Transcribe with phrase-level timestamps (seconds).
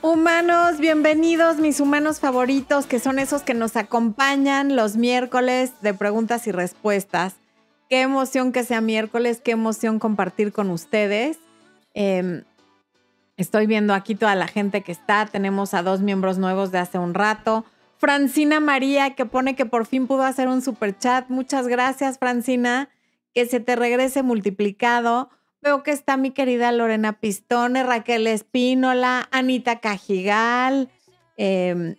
[0.00, 6.46] Humanos, bienvenidos, mis humanos favoritos, que son esos que nos acompañan los miércoles de preguntas
[6.46, 7.34] y respuestas.
[7.90, 11.40] Qué emoción que sea miércoles, qué emoción compartir con ustedes.
[11.94, 12.44] Em,
[13.36, 15.26] estoy viendo aquí toda la gente que está.
[15.26, 17.64] Tenemos a dos miembros nuevos de hace un rato.
[17.96, 21.28] Francina María, que pone que por fin pudo hacer un super chat.
[21.28, 22.88] Muchas gracias, Francina.
[23.34, 25.28] Que se te regrese multiplicado.
[25.60, 30.88] Veo que está mi querida Lorena Pistone, Raquel Espínola, Anita Cajigal
[31.36, 31.96] em,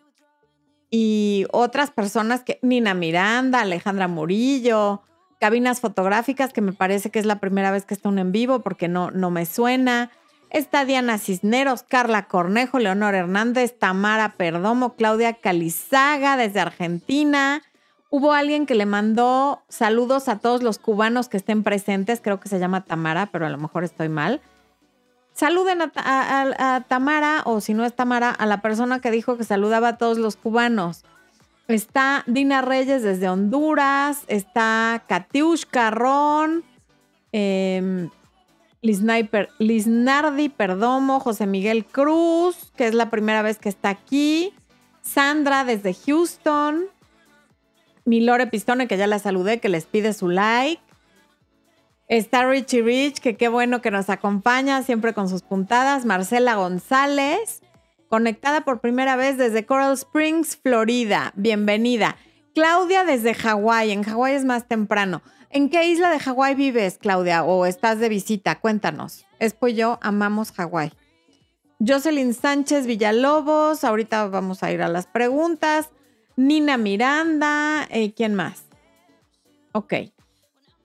[0.90, 5.02] y otras personas que, Nina Miranda, Alejandra Murillo,
[5.40, 8.62] cabinas fotográficas, que me parece que es la primera vez que está un en vivo
[8.62, 10.10] porque no, no me suena.
[10.50, 17.62] Está Diana Cisneros, Carla Cornejo, Leonor Hernández, Tamara Perdomo, Claudia Calizaga desde Argentina,
[18.12, 22.50] Hubo alguien que le mandó saludos a todos los cubanos que estén presentes, creo que
[22.50, 24.42] se llama Tamara, pero a lo mejor estoy mal.
[25.34, 29.90] Saluden a, Tamara, o si no es Tamara, a la persona que dijo que saludaba
[29.90, 31.04] a todos los cubanos.
[31.68, 36.64] Está Dina Reyes desde Honduras, está Katiush Carrón,
[37.32, 38.10] eh,
[38.82, 44.54] Liznardi Perdomo, José Miguel Cruz, que es la primera vez que está aquí,
[45.02, 46.86] Sandra desde Houston,
[48.10, 50.82] mi Lore Pistone, que ya la saludé, que les pide su like.
[52.08, 56.06] Está Richie Rich, que qué bueno que nos acompaña siempre con sus puntadas.
[56.06, 57.62] Marcela González,
[58.08, 61.34] conectada por primera vez desde Coral Springs, Florida.
[61.36, 62.18] Bienvenida.
[62.56, 63.92] Claudia desde Hawái.
[63.92, 65.22] En Hawái es más temprano.
[65.52, 67.44] ¿En qué isla de Hawái vives, Claudia?
[67.44, 68.60] ¿O estás de visita?
[68.60, 69.28] Cuéntanos.
[69.38, 70.94] Es pues yo, amamos Hawái.
[71.80, 73.84] Jocelyn Sánchez Villalobos.
[73.84, 75.92] Ahorita vamos a ir a las preguntas.
[76.40, 78.64] Nina Miranda, eh, ¿quién más?
[79.74, 79.94] Ok.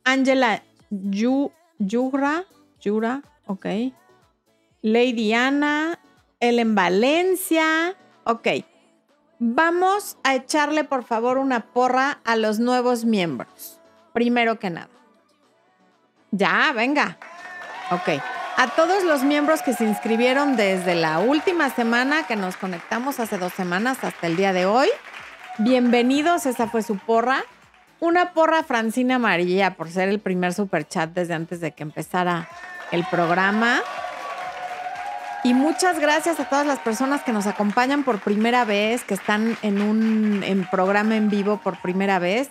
[0.02, 2.44] Angela Yura,
[2.80, 3.66] Yura, ok.
[4.82, 6.00] Lady Ana,
[6.40, 7.94] Ellen Valencia,
[8.24, 8.48] ok.
[9.38, 13.80] Vamos a echarle por favor una porra a los nuevos miembros.
[14.12, 14.90] Primero que nada.
[16.32, 17.16] Ya, venga.
[17.92, 18.20] Ok.
[18.56, 23.38] A todos los miembros que se inscribieron desde la última semana que nos conectamos hace
[23.38, 24.88] dos semanas hasta el día de hoy.
[25.58, 27.44] Bienvenidos, esa fue su porra.
[28.00, 32.48] Una porra Francina María por ser el primer super chat desde antes de que empezara
[32.90, 33.80] el programa.
[35.44, 39.56] Y muchas gracias a todas las personas que nos acompañan por primera vez, que están
[39.62, 42.48] en un programa en vivo por primera vez.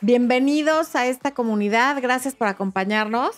[0.00, 3.34] Bienvenidos a esta comunidad, gracias por acompañarnos.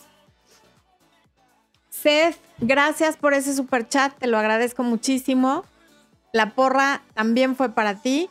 [1.88, 5.65] Seth, gracias por ese super chat, te lo agradezco muchísimo.
[6.34, 8.28] La porra también fue para ti.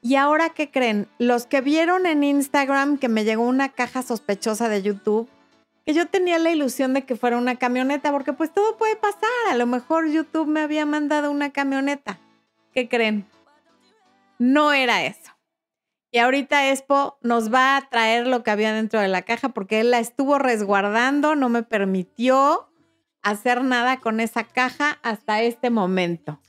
[0.00, 1.08] Y ahora, ¿qué creen?
[1.18, 5.28] Los que vieron en Instagram que me llegó una caja sospechosa de YouTube,
[5.84, 9.28] que yo tenía la ilusión de que fuera una camioneta, porque pues todo puede pasar.
[9.50, 12.20] A lo mejor YouTube me había mandado una camioneta.
[12.72, 13.26] ¿Qué creen?
[14.38, 15.32] No era eso.
[16.12, 19.80] Y ahorita Expo nos va a traer lo que había dentro de la caja porque
[19.80, 22.70] él la estuvo resguardando, no me permitió
[23.20, 26.40] hacer nada con esa caja hasta este momento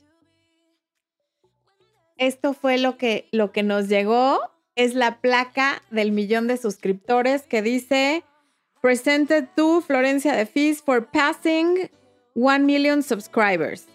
[2.20, 4.38] esto fue lo que, lo que nos llegó.
[4.76, 8.22] Es la placa del millón de suscriptores que dice
[8.80, 11.90] Presented to Florencia de Fis for passing
[12.34, 13.86] 1 million subscribers.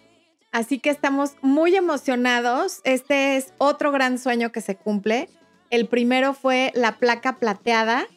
[0.51, 2.81] Así que estamos muy emocionados.
[2.83, 5.29] Este es otro gran sueño que se cumple.
[5.69, 8.07] El primero fue la placa plateada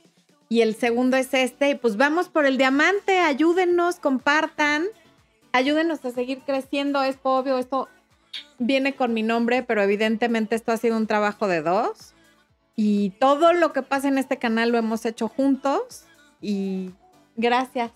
[0.48, 1.70] y el segundo es este.
[1.70, 3.18] Y pues vamos por el diamante.
[3.18, 4.86] Ayúdenos, compartan.
[5.52, 7.02] Ayúdenos a seguir creciendo.
[7.02, 7.88] Es obvio, esto
[8.58, 12.14] viene con mi nombre, pero evidentemente esto ha sido un trabajo de dos.
[12.76, 16.04] Y todo lo que pasa en este canal lo hemos hecho juntos.
[16.40, 16.92] Y
[17.36, 17.90] gracias.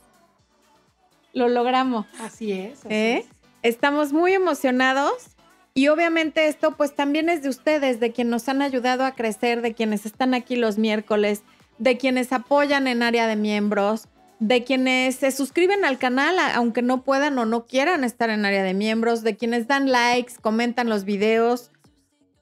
[1.32, 2.06] Lo logramos.
[2.20, 2.80] Así es.
[2.88, 3.25] ¿Eh?
[3.62, 5.36] Estamos muy emocionados.
[5.75, 9.62] Y obviamente esto pues también es de ustedes, de quienes nos han ayudado a crecer,
[9.62, 11.42] de quienes están aquí los miércoles,
[11.78, 14.09] de quienes apoyan en área de miembros,
[14.42, 18.64] de quienes se suscriben al canal, aunque no puedan o no quieran estar en área
[18.64, 21.71] de miembros, de quienes dan likes, comentan los videos.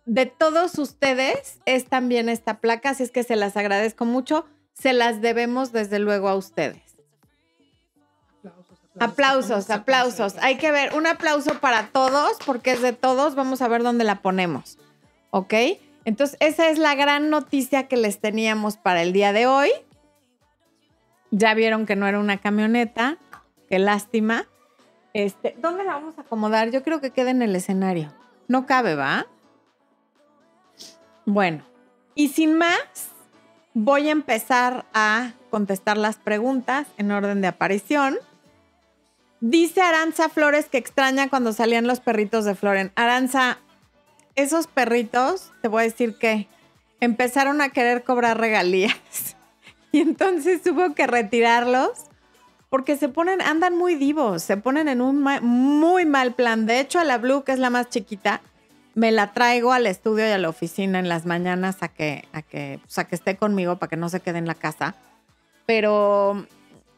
[0.07, 4.47] De todos ustedes es también esta placa, así es que se las agradezco mucho.
[4.73, 6.81] Se las debemos desde luego a ustedes.
[8.43, 10.35] Aplausos, aplausos, aplausos.
[10.41, 13.35] Hay que ver, un aplauso para todos, porque es de todos.
[13.35, 14.79] Vamos a ver dónde la ponemos.
[15.31, 15.53] ¿Ok?
[16.07, 19.71] Entonces, esa es la gran noticia que les teníamos para el día de hoy.
[21.31, 23.19] Ya vieron que no era una camioneta.
[23.69, 24.47] Qué lástima.
[25.13, 26.71] Este, ¿Dónde la vamos a acomodar?
[26.71, 28.13] Yo creo que queda en el escenario.
[28.49, 29.27] No cabe, ¿va?
[31.25, 31.65] Bueno,
[32.15, 33.13] y sin más,
[33.75, 38.19] voy a empezar a contestar las preguntas en orden de aparición.
[39.41, 42.93] Dice Aranza Flores que extraña cuando salían los perritos de Floren.
[42.95, 43.59] Aranza,
[44.35, 46.49] esos perritos, te voy a decir que
[47.01, 49.37] empezaron a querer cobrar regalías.
[49.93, 51.91] Y entonces tuvo que retirarlos
[52.69, 56.67] porque se ponen, andan muy divos, se ponen en un muy mal plan.
[56.67, 58.41] De hecho, a la Blue, que es la más chiquita,
[58.95, 62.43] me la traigo al estudio y a la oficina en las mañanas a que, a
[62.43, 64.95] que, pues, a que esté conmigo para que no se quede en la casa.
[65.67, 66.47] Pero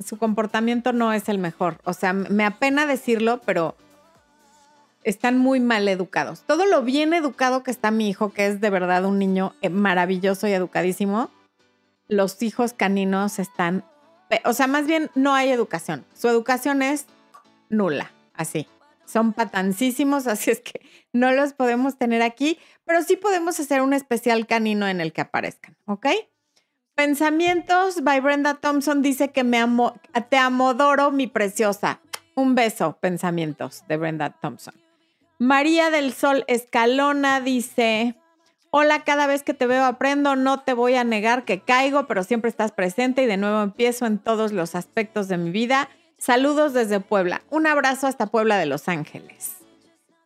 [0.05, 1.79] su comportamiento no es el mejor.
[1.85, 3.75] O sea, me apena decirlo, pero
[5.05, 6.43] están muy mal educados.
[6.43, 9.69] Todo lo bien educado que está mi hijo, que es de verdad un niño eh,
[9.69, 11.31] maravilloso y educadísimo,
[12.13, 13.85] los hijos caninos están,
[14.45, 16.05] o sea, más bien no hay educación.
[16.15, 17.07] Su educación es
[17.69, 18.69] nula, así.
[19.07, 20.81] Son patancísimos, así es que
[21.13, 25.23] no los podemos tener aquí, pero sí podemos hacer un especial canino en el que
[25.23, 26.07] aparezcan, ¿ok?
[26.95, 29.99] Pensamientos by Brenda Thompson dice que me amo,
[30.29, 32.01] te amodoro, mi preciosa.
[32.35, 34.75] Un beso, pensamientos de Brenda Thompson.
[35.39, 38.15] María del Sol Escalona dice,
[38.75, 42.25] hola, cada vez que te veo aprendo, no te voy a negar que caigo, pero
[42.25, 45.91] siempre estás presente y de nuevo empiezo en todos los aspectos de mi vida.
[46.17, 47.43] Saludos desde Puebla.
[47.51, 49.59] Un abrazo hasta Puebla de Los Ángeles.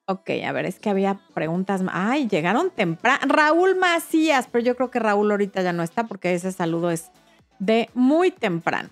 [0.07, 1.83] Ok, a ver, es que había preguntas.
[1.91, 3.27] Ay, llegaron temprano.
[3.27, 7.11] Raúl Macías, pero yo creo que Raúl ahorita ya no está porque ese saludo es
[7.59, 8.91] de muy temprano.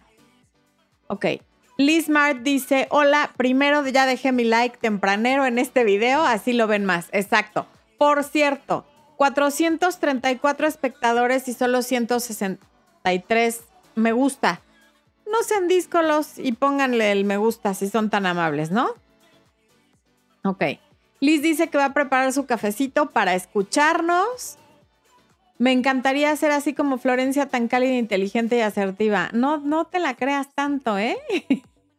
[1.07, 1.27] Ok,
[1.79, 6.67] Liz Mart dice, hola, primero ya dejé mi like tempranero en este video, así lo
[6.67, 7.09] ven más.
[7.13, 7.69] Exacto.
[7.99, 8.85] Por cierto,
[9.17, 13.61] 434 espectadores y solo 163
[13.95, 14.61] me gusta.
[15.31, 18.91] No sean díscolos y pónganle el me gusta si son tan amables, ¿no?
[20.45, 20.65] Ok.
[21.21, 24.59] Liz dice que va a preparar su cafecito para escucharnos.
[25.59, 29.31] Me encantaría ser así como Florencia, tan cálida, inteligente y asertiva.
[29.33, 31.17] No, no te la creas tanto, ¿eh?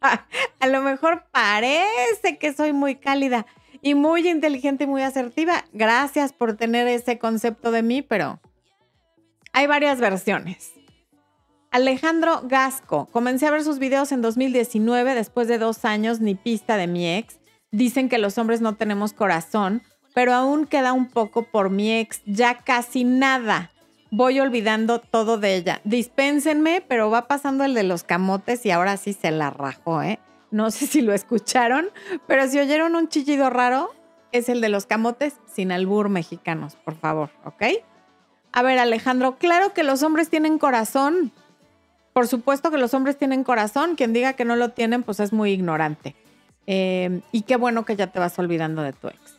[0.60, 3.46] a lo mejor parece que soy muy cálida
[3.86, 5.64] y muy inteligente y muy asertiva.
[5.72, 8.40] Gracias por tener ese concepto de mí, pero
[9.52, 10.72] hay varias versiones.
[11.70, 13.06] Alejandro Gasco.
[13.12, 17.14] Comencé a ver sus videos en 2019, después de dos años, ni pista de mi
[17.14, 17.38] ex.
[17.70, 19.82] Dicen que los hombres no tenemos corazón,
[20.14, 23.70] pero aún queda un poco por mi ex, ya casi nada.
[24.10, 25.80] Voy olvidando todo de ella.
[25.84, 30.18] Dispénsenme, pero va pasando el de los camotes y ahora sí se la rajó, ¿eh?
[30.56, 31.90] No sé si lo escucharon,
[32.26, 33.94] pero si oyeron un chillido raro,
[34.32, 37.62] es el de los camotes sin albur mexicanos, por favor, ¿ok?
[38.52, 41.30] A ver, Alejandro, claro que los hombres tienen corazón.
[42.14, 43.96] Por supuesto que los hombres tienen corazón.
[43.96, 46.16] Quien diga que no lo tienen, pues es muy ignorante.
[46.66, 49.38] Eh, y qué bueno que ya te vas olvidando de tu ex.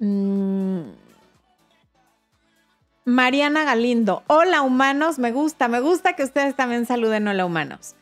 [0.00, 0.82] Mm.
[3.06, 4.22] Mariana Galindo.
[4.26, 5.18] Hola, humanos.
[5.18, 7.94] Me gusta, me gusta que ustedes también saluden hola, humanos.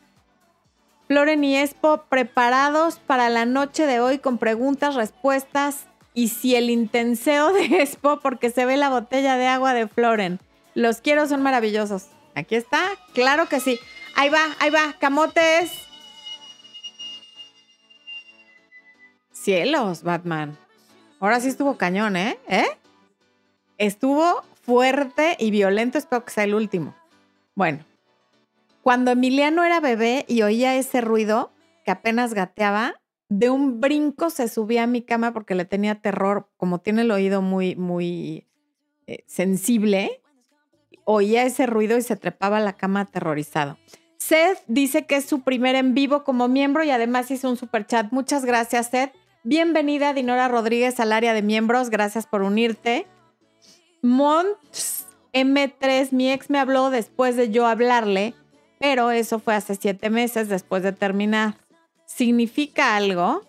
[1.07, 6.69] Floren y Expo preparados para la noche de hoy con preguntas, respuestas y si el
[6.69, 10.39] intenseo de Expo porque se ve la botella de agua de Floren.
[10.75, 12.07] Los quiero, son maravillosos.
[12.35, 12.81] Aquí está,
[13.13, 13.79] claro que sí.
[14.15, 15.71] Ahí va, ahí va, camotes.
[19.31, 20.57] Cielos, Batman.
[21.19, 22.39] Ahora sí estuvo cañón, ¿eh?
[22.47, 22.67] ¿Eh?
[23.77, 26.95] Estuvo fuerte y violento, espero que sea el último.
[27.55, 27.83] Bueno,
[28.83, 31.53] cuando Emiliano era bebé y oía ese ruido
[31.85, 32.95] que apenas gateaba,
[33.29, 37.11] de un brinco se subía a mi cama porque le tenía terror, como tiene el
[37.11, 38.45] oído muy, muy
[39.07, 40.21] eh, sensible,
[41.05, 43.77] oía ese ruido y se trepaba a la cama aterrorizado.
[44.17, 47.87] Seth dice que es su primer en vivo como miembro y además hizo un super
[47.87, 48.11] chat.
[48.11, 49.13] Muchas gracias, Seth.
[49.43, 51.89] Bienvenida, Dinora Rodríguez, al área de miembros.
[51.89, 53.07] Gracias por unirte.
[54.01, 58.35] Monts M3, mi ex me habló después de yo hablarle,
[58.83, 61.55] pero eso fue hace siete meses después de terminar.
[62.05, 63.41] ¿Significa algo?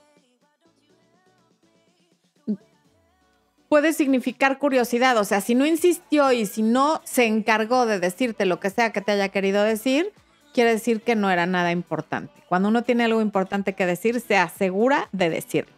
[3.68, 8.46] Puede significar curiosidad, o sea, si no insistió y si no se encargó de decirte
[8.46, 10.12] lo que sea que te haya querido decir,
[10.52, 12.44] quiere decir que no era nada importante.
[12.48, 15.74] Cuando uno tiene algo importante que decir, se asegura de decirlo.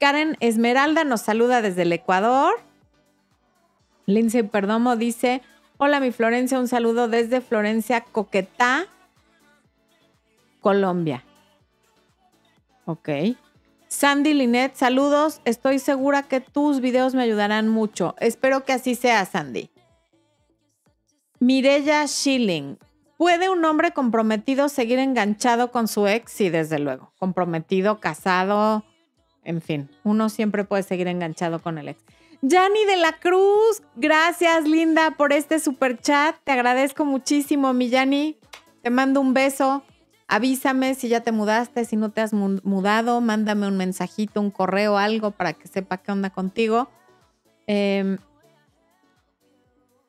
[0.00, 2.54] Karen Esmeralda nos saluda desde el Ecuador.
[4.06, 5.42] Lindsay Perdomo dice,
[5.84, 8.86] hola mi Florencia, un saludo desde Florencia, Coquetá,
[10.60, 11.24] Colombia.
[12.84, 13.08] Ok.
[13.88, 15.40] Sandy Linet, saludos.
[15.44, 18.14] Estoy segura que tus videos me ayudarán mucho.
[18.20, 19.70] Espero que así sea, Sandy.
[21.40, 22.78] Mirella Schilling.
[23.16, 26.30] ¿Puede un hombre comprometido seguir enganchado con su ex?
[26.30, 27.12] Sí, desde luego.
[27.18, 28.84] Comprometido, casado,
[29.42, 32.04] en fin, uno siempre puede seguir enganchado con el ex.
[32.42, 36.36] Yanni de la Cruz, gracias Linda por este super chat.
[36.44, 38.36] Te agradezco muchísimo, mi Yanni.
[38.82, 39.82] Te mando un beso
[40.32, 44.96] Avísame si ya te mudaste, si no te has mudado, mándame un mensajito, un correo,
[44.96, 46.88] algo para que sepa qué onda contigo.
[47.66, 48.16] Em,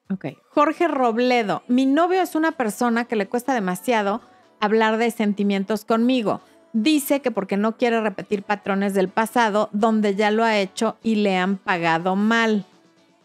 [0.09, 0.27] ok.
[0.47, 1.63] Jorge Robledo.
[1.67, 4.21] Mi novio es una persona que le cuesta demasiado
[4.61, 6.39] hablar de sentimientos conmigo.
[6.73, 11.15] Dice que porque no quiere repetir patrones del pasado donde ya lo ha hecho y
[11.15, 12.65] le han pagado mal.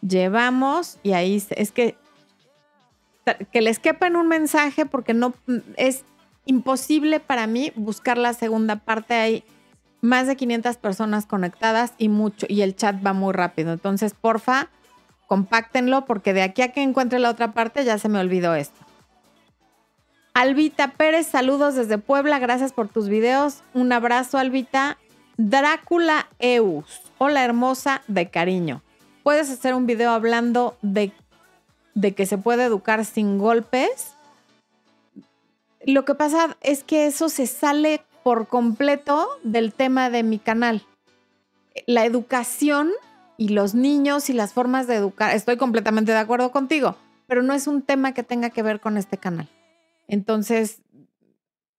[0.01, 1.97] Llevamos, y ahí es que
[3.51, 5.33] que les quepa un mensaje porque no
[5.77, 6.03] es
[6.45, 9.13] imposible para mí buscar la segunda parte.
[9.13, 9.43] Hay
[10.01, 13.73] más de 500 personas conectadas y mucho y el chat va muy rápido.
[13.73, 14.69] Entonces, porfa,
[15.27, 18.79] compáctenlo porque de aquí a que encuentre la otra parte ya se me olvidó esto.
[20.39, 23.61] Albita Pérez, saludos desde Puebla, gracias por tus videos.
[23.73, 24.97] Un abrazo, Albita.
[25.35, 28.81] Drácula Eus, hola hermosa de cariño.
[29.21, 31.11] Puedes hacer un video hablando de
[31.93, 34.13] de que se puede educar sin golpes,
[35.85, 40.85] lo que pasa es que eso se sale por completo del tema de mi canal.
[41.85, 42.91] La educación
[43.35, 46.95] y los niños y las formas de educar, estoy completamente de acuerdo contigo,
[47.27, 49.49] pero no es un tema que tenga que ver con este canal.
[50.09, 50.81] Entonces,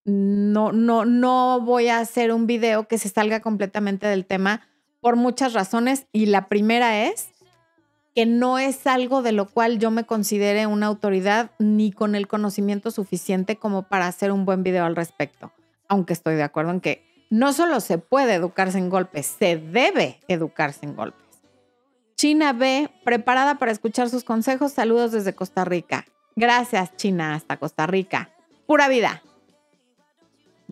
[0.04, 4.62] no, no, no voy a hacer un video que se salga completamente del tema
[5.00, 7.30] por muchas razones y la primera es
[8.14, 12.28] que no es algo de lo cual yo me considere una autoridad ni con el
[12.28, 15.52] conocimiento suficiente como para hacer un buen video al respecto.
[15.88, 20.20] Aunque estoy de acuerdo en que no solo se puede educarse en golpes, se debe
[20.28, 21.26] educarse en golpes.
[22.16, 24.72] China B, preparada para escuchar sus consejos.
[24.72, 26.04] Saludos desde Costa Rica.
[26.40, 28.30] Gracias, China, hasta Costa Rica.
[28.66, 29.22] Pura vida.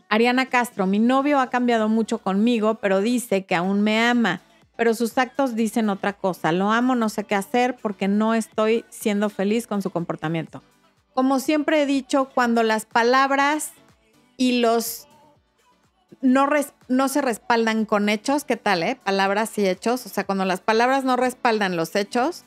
[0.08, 4.40] Ariana Castro, mi novio ha cambiado mucho conmigo, pero dice que aún me ama
[4.78, 6.52] pero sus actos dicen otra cosa.
[6.52, 10.62] Lo amo, no sé qué hacer porque no estoy siendo feliz con su comportamiento.
[11.14, 13.72] Como siempre he dicho, cuando las palabras
[14.36, 15.08] y los
[16.22, 16.48] no,
[16.86, 18.96] no se respaldan con hechos, ¿qué tal, eh?
[19.02, 20.06] Palabras y hechos.
[20.06, 22.44] O sea, cuando las palabras no respaldan los hechos,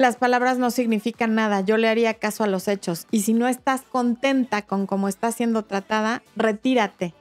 [0.00, 1.60] las palabras no significan nada.
[1.60, 3.06] Yo le haría caso a los hechos.
[3.10, 7.12] Y si no estás contenta con cómo está siendo tratada, retírate.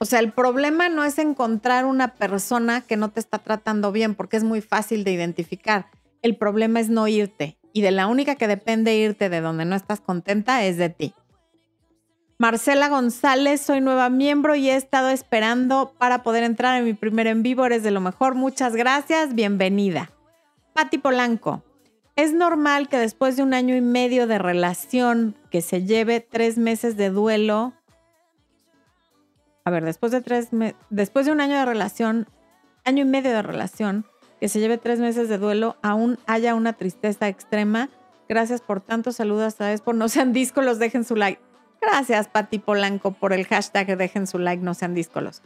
[0.00, 4.16] O sea, el problema no es encontrar una persona que no te está tratando bien,
[4.16, 5.86] porque es muy fácil de identificar.
[6.20, 7.56] El problema es no irte.
[7.72, 11.14] Y de la única que depende irte de donde no estás contenta es de ti.
[12.38, 17.28] Marcela González, soy nueva miembro y he estado esperando para poder entrar en mi primer
[17.28, 17.64] en vivo.
[17.64, 18.34] Eres de lo mejor.
[18.34, 19.36] Muchas gracias.
[19.36, 20.10] Bienvenida.
[20.74, 21.62] Pati Polanco.
[22.16, 26.58] Es normal que después de un año y medio de relación que se lleve tres
[26.58, 27.72] meses de duelo
[29.64, 30.48] a ver, después de tres
[30.90, 32.28] después de un año de relación,
[32.84, 34.04] año y medio de relación,
[34.40, 37.88] que se lleve tres meses de duelo, aún haya una tristeza extrema.
[38.28, 41.40] Gracias por tanto, saludos a por no sean díscolos, dejen su like.
[41.80, 45.42] Gracias, Pati Polanco, por el hashtag dejen su like, no sean díscolos.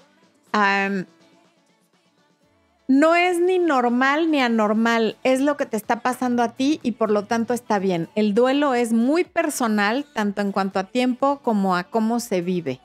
[2.88, 6.92] No es ni normal ni anormal, es lo que te está pasando a ti y
[6.92, 8.08] por lo tanto está bien.
[8.14, 12.80] El duelo es muy personal, tanto en cuanto a tiempo como a cómo se vive.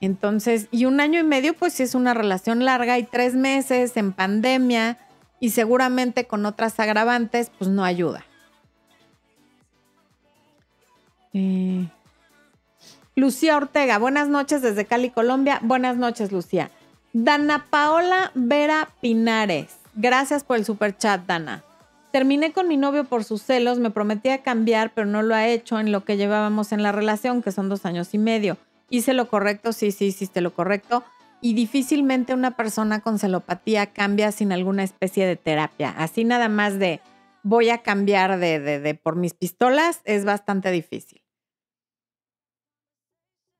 [0.00, 3.96] Entonces, y un año y medio, pues sí es una relación larga y tres meses
[3.96, 4.98] en pandemia
[5.40, 8.26] y seguramente con otras agravantes, pues no ayuda.
[11.32, 11.88] Eh,
[13.14, 15.60] Lucía Ortega, buenas noches desde Cali, Colombia.
[15.62, 16.70] Buenas noches, Lucía.
[17.18, 21.64] Dana Paola Vera Pinares, gracias por el super chat, Dana.
[22.12, 25.78] Terminé con mi novio por sus celos, me prometía cambiar, pero no lo ha hecho
[25.78, 28.58] en lo que llevábamos en la relación, que son dos años y medio
[28.90, 31.04] hice lo correcto, sí, sí, hiciste lo correcto.
[31.40, 35.90] Y difícilmente una persona con celopatía cambia sin alguna especie de terapia.
[35.90, 37.00] Así nada más de
[37.42, 41.20] voy a cambiar de, de, por mis pistolas es bastante difícil.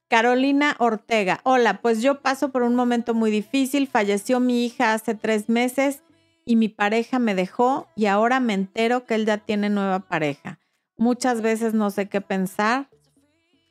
[0.09, 3.89] Carolina Ortega, hola, pues yo paso por un momento muy difícil.
[3.89, 6.03] Falleció mi hija hace tres meses
[6.45, 10.61] y mi pareja me dejó y ahora me entero que él ya tiene nueva pareja.
[10.97, 12.89] Muchas veces no sé qué pensar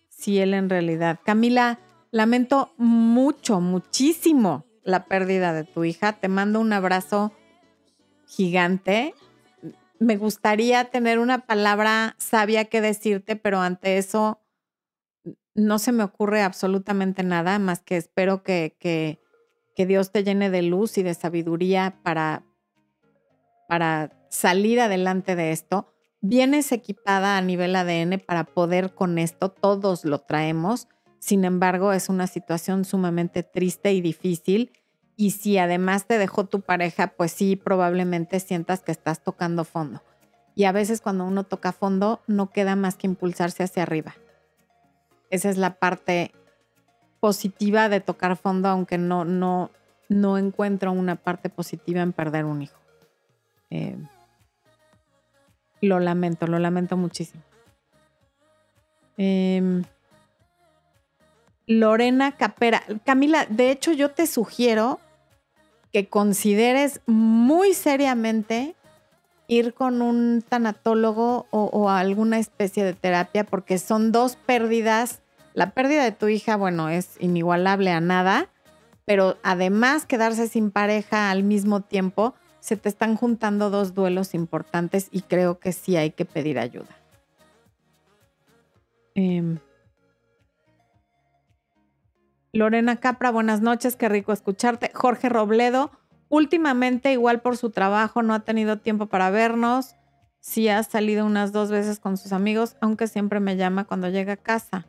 [0.09, 1.19] si él en realidad.
[1.23, 1.79] Camila,
[2.11, 6.13] lamento mucho, muchísimo la pérdida de tu hija.
[6.13, 7.31] Te mando un abrazo
[8.27, 9.13] gigante.
[9.99, 14.41] Me gustaría tener una palabra sabia que decirte, pero ante eso
[15.55, 19.19] no se me ocurre absolutamente nada más que espero que, que,
[19.85, 22.43] Dios te llene de luz y de sabiduría para,
[23.67, 30.05] para salir adelante de esto vienes equipada a nivel ADN para poder con esto, todos
[30.05, 30.87] lo traemos.
[31.19, 34.71] Sin embargo, es una situación sumamente triste y difícil.
[35.15, 40.01] Y si además te dejó tu pareja, pues sí, probablemente sientas que estás tocando fondo.
[40.55, 44.15] Y a veces cuando uno toca fondo, no queda más que impulsarse hacia arriba.
[45.35, 46.31] Esa es la parte
[47.19, 49.69] positiva de tocar fondo, aunque no, no,
[50.07, 52.79] no encuentro una parte positiva en perder un hijo.
[53.69, 53.97] Eh,
[55.81, 57.43] lo lamento, lo lamento muchísimo.
[59.17, 59.83] Em,
[61.67, 62.81] Lorena Capera.
[63.03, 65.01] Camila, de hecho yo te sugiero
[65.91, 68.73] que consideres muy seriamente
[69.47, 75.21] ir con un tanatólogo o, alguna especie de terapia porque son dos pérdidas.
[75.55, 78.49] La pérdida de tu hija, bueno, es inigualable a nada,
[79.05, 85.07] pero además quedarse sin pareja al mismo tiempo, se te están juntando dos duelos importantes
[85.11, 86.89] y creo que sí hay que pedir ayuda.
[89.13, 89.59] Em,
[92.51, 94.91] Lorena Capra, buenas noches, qué rico escucharte.
[94.93, 95.89] Jorge Robledo,
[96.27, 99.95] últimamente igual por su trabajo no ha tenido tiempo para vernos.
[100.41, 104.33] Sí ha salido unas dos veces con sus amigos, aunque siempre me llama cuando llega
[104.33, 104.85] a casa,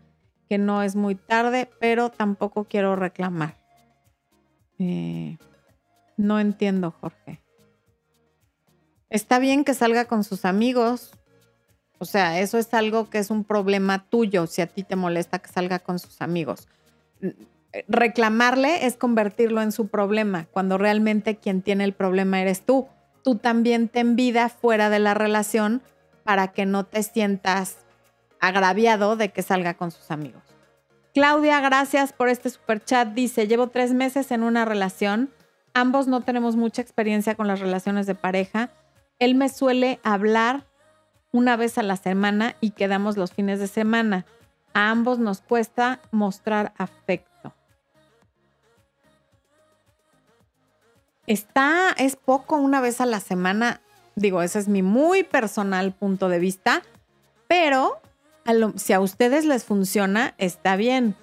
[0.48, 3.54] que no es muy tarde, pero tampoco quiero reclamar.
[4.78, 5.38] Eh,
[6.16, 7.40] no entiendo, Jorge.
[9.10, 11.12] Está bien que salga con sus amigos.
[11.98, 15.38] O sea, eso es algo que es un problema tuyo si a ti te molesta
[15.38, 16.68] que salga con sus amigos
[17.88, 22.88] reclamarle es convertirlo en su problema, cuando realmente quien tiene el problema eres tú.
[23.22, 25.82] Tú también ten vida fuera de la relación
[26.22, 27.78] para que no te sientas
[28.40, 30.42] agraviado de que salga con sus amigos.
[31.14, 33.08] Claudia, gracias por este super chat.
[33.08, 35.30] Dice, llevo tres meses en una relación.
[35.72, 38.70] Ambos no tenemos mucha experiencia con las relaciones de pareja.
[39.18, 40.66] Él me suele hablar
[41.32, 44.26] una vez a la semana y quedamos los fines de semana.
[44.74, 47.54] A ambos nos cuesta mostrar afecto.
[51.26, 53.80] Está, es poco una vez a la semana.
[54.16, 56.82] Digo, ese es mi muy personal punto de vista,
[57.48, 58.00] pero
[58.76, 61.14] si a ustedes les funciona, está bien.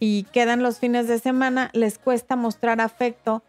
[0.00, 3.42] Y quedan los fines de semana, les cuesta mostrar afecto.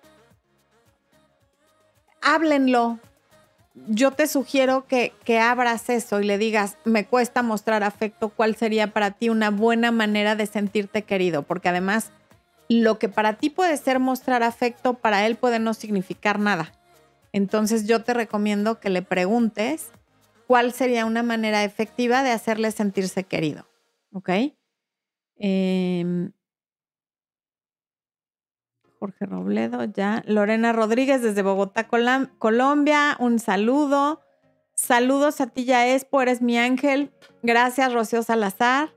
[2.21, 2.99] Háblenlo.
[3.87, 8.55] Yo te sugiero que, que abras eso y le digas, me cuesta mostrar afecto, ¿cuál
[8.55, 11.43] sería para ti una buena manera de sentirte querido?
[11.43, 12.11] Porque además
[12.67, 16.71] lo que para ti puede ser mostrar afecto, para él puede no significar nada.
[17.31, 19.91] Entonces yo te recomiendo que le preguntes
[20.49, 23.67] cuál sería una manera efectiva de hacerle sentirse querido.
[24.11, 24.31] ¿Ok?
[25.35, 26.31] Em,
[28.97, 30.23] Jorge Robledo, ya.
[30.25, 34.21] Lorena Rodríguez desde Bogotá, Colombia, un saludo.
[34.73, 37.11] Saludos a ti, ya Espo, eres mi ángel.
[37.43, 38.89] Gracias, Rocío Salazar.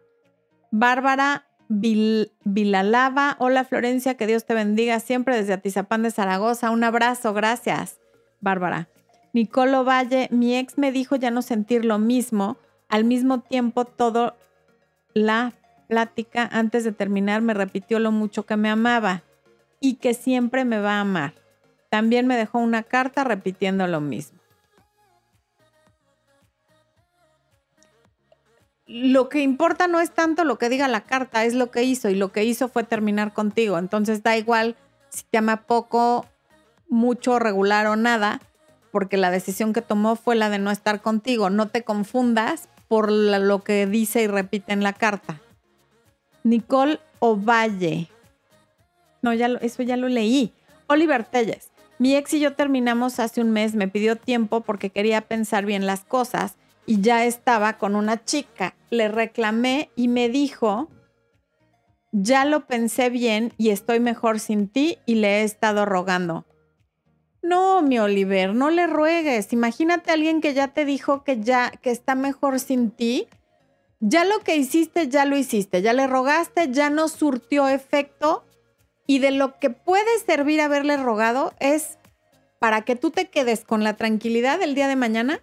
[0.71, 3.37] Bárbara Vilalaba.
[3.39, 6.71] Hola Florencia, que Dios te bendiga siempre desde Atizapán de Zaragoza.
[6.71, 8.01] Un abrazo, gracias,
[8.41, 8.89] Bárbara.
[9.33, 12.57] Nicolo Valle, mi ex me dijo ya no sentir lo mismo.
[12.89, 14.37] Al mismo tiempo, todo
[15.15, 15.53] la
[15.89, 19.23] plática antes de terminar me repitió lo mucho que me amaba
[19.81, 21.35] y que siempre me va a amar.
[21.91, 24.43] También me dejó una carta repitiendo lo mismo.
[28.93, 32.11] lo que importa no es tanto lo que diga la carta, es lo que hizo
[32.11, 33.79] y lo que hizo fue terminar contigo.
[33.79, 34.77] Entonces da igual
[35.09, 36.27] si te ama poco,
[36.91, 38.41] mucho, regular o nada,
[38.93, 41.51] porque la decisión que tomó fue la de no estar contigo.
[41.51, 45.41] No te confundas por lo que dice y repite en la carta.
[46.45, 48.09] Nicole Ovalle.
[49.23, 50.53] No, ya eso ya lo leí.
[50.89, 51.71] Oliver Telles.
[51.99, 55.87] Mi ex y yo terminamos hace un mes, me pidió tiempo porque quería pensar bien
[55.87, 58.75] las cosas y ya estaba con una chica.
[58.91, 60.89] Le reclamé y me dijo,
[62.11, 66.45] ya lo pensé bien y estoy mejor sin ti y le he estado rogando.
[67.43, 69.53] No, mi Oliver, no le ruegues.
[69.53, 73.27] Imagínate a alguien que ya te dijo que ya que está mejor sin ti.
[73.99, 75.83] Ya lo que hiciste, ya lo hiciste.
[75.83, 78.45] Ya le rogaste, ya no surtió efecto.
[79.07, 81.99] Y de lo que puede servir haberle rogado es
[82.61, 85.41] para que tú te quedes con la tranquilidad del día de mañana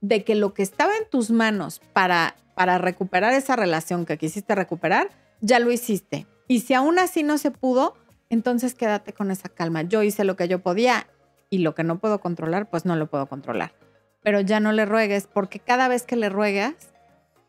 [0.00, 4.54] de que lo que estaba en tus manos para, para recuperar esa relación que quisiste
[4.56, 6.26] recuperar, ya lo hiciste.
[6.48, 7.94] Y si aún así no se pudo,
[8.30, 9.82] entonces quédate con esa calma.
[9.82, 11.06] Yo hice lo que yo podía
[11.50, 13.72] y lo que no puedo controlar, pues no lo puedo controlar.
[14.22, 16.74] Pero ya no le ruegues porque cada vez que le ruegas,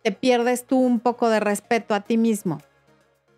[0.04, 2.60] te pierdes tú un poco de respeto a ti mismo.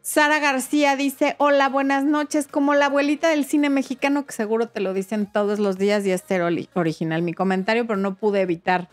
[0.02, 4.80] Sara García dice, hola, buenas noches, como la abuelita del cine mexicano, que seguro te
[4.80, 6.42] lo dicen todos los días y es ser
[6.74, 8.90] original mi comentario, pero no pude evitar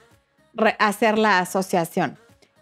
[0.78, 2.18] hacer la asociación.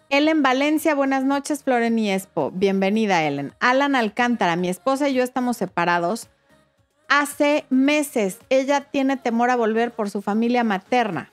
[0.09, 2.51] Ellen Valencia, buenas noches, Floren y Expo.
[2.51, 3.53] Bienvenida, Ellen.
[3.59, 6.29] Alan Alcántara, mi esposa y yo estamos separados
[7.09, 8.39] hace meses.
[8.49, 11.31] Ella tiene temor a volver por su familia materna.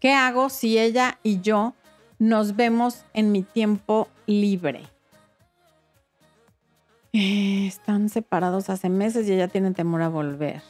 [0.00, 1.74] ¿Qué hago si ella y yo
[2.18, 4.82] nos vemos en mi tiempo libre?
[7.12, 10.62] Eh, están separados hace meses y ella tiene temor a volver.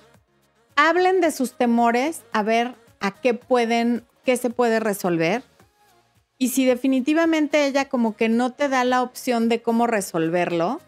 [0.77, 5.43] Hablen de sus temores, a ver a qué pueden, qué se puede resolver.
[6.39, 10.81] Y si definitivamente ella como que no te da la opción de cómo resolverlo,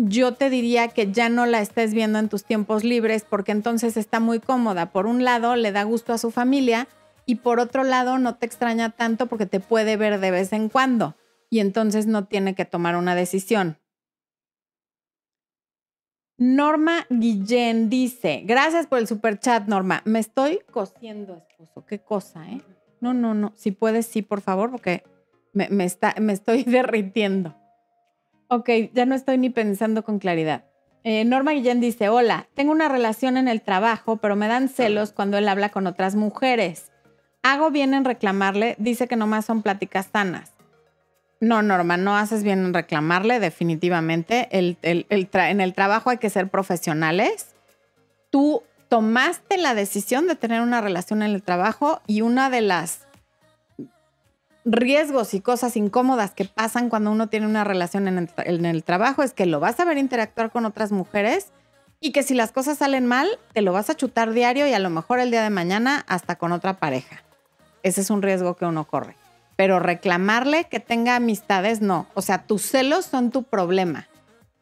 [0.00, 3.96] yo te diría que ya no la estés viendo en tus tiempos libres porque entonces
[3.96, 4.92] está muy cómoda.
[4.92, 6.86] Por un lado, le da gusto a su familia
[7.26, 10.68] y por otro lado, no te extraña tanto porque te puede ver de vez en
[10.68, 11.16] cuando
[11.50, 13.76] y entonces no tiene que tomar una decisión.
[16.38, 20.02] Norma Guillén dice, gracias por el super chat, Norma.
[20.04, 21.84] Me estoy cosiendo, esposo.
[21.84, 22.62] Qué cosa, ¿eh?
[23.00, 23.52] No, no, no.
[23.56, 25.02] Si puedes, sí, por favor, porque
[25.52, 27.56] me, está, me estoy derritiendo.
[28.48, 30.64] Ok, ya no estoy ni pensando con claridad.
[31.04, 35.12] Eh, Norma Guillén dice, hola, tengo una relación en el trabajo, pero me dan celos
[35.12, 36.90] cuando él habla con otras mujeres.
[37.42, 40.52] Hago bien en reclamarle, dice que nomás son pláticas sanas.
[41.40, 44.48] No, Norma, no haces bien en reclamarle, definitivamente.
[44.50, 47.54] en el trabajo hay que ser profesionales.
[48.30, 53.07] Tú tomaste la decisión de tener una relación en el trabajo y una de las
[54.72, 59.32] riesgos y cosas incómodas que pasan cuando uno tiene una relación en el, trabajo es
[59.32, 61.48] que lo vas a ver interactuar con otras mujeres
[62.00, 64.78] y que si las cosas salen mal, te lo vas a chutar diario y a
[64.78, 67.22] lo mejor el día de mañana hasta con otra pareja.
[67.82, 69.16] Ese es un riesgo que uno corre.
[69.56, 72.06] Pero reclamarle que tenga amistades, no.
[72.14, 74.06] O sea, tus celos son tu problema.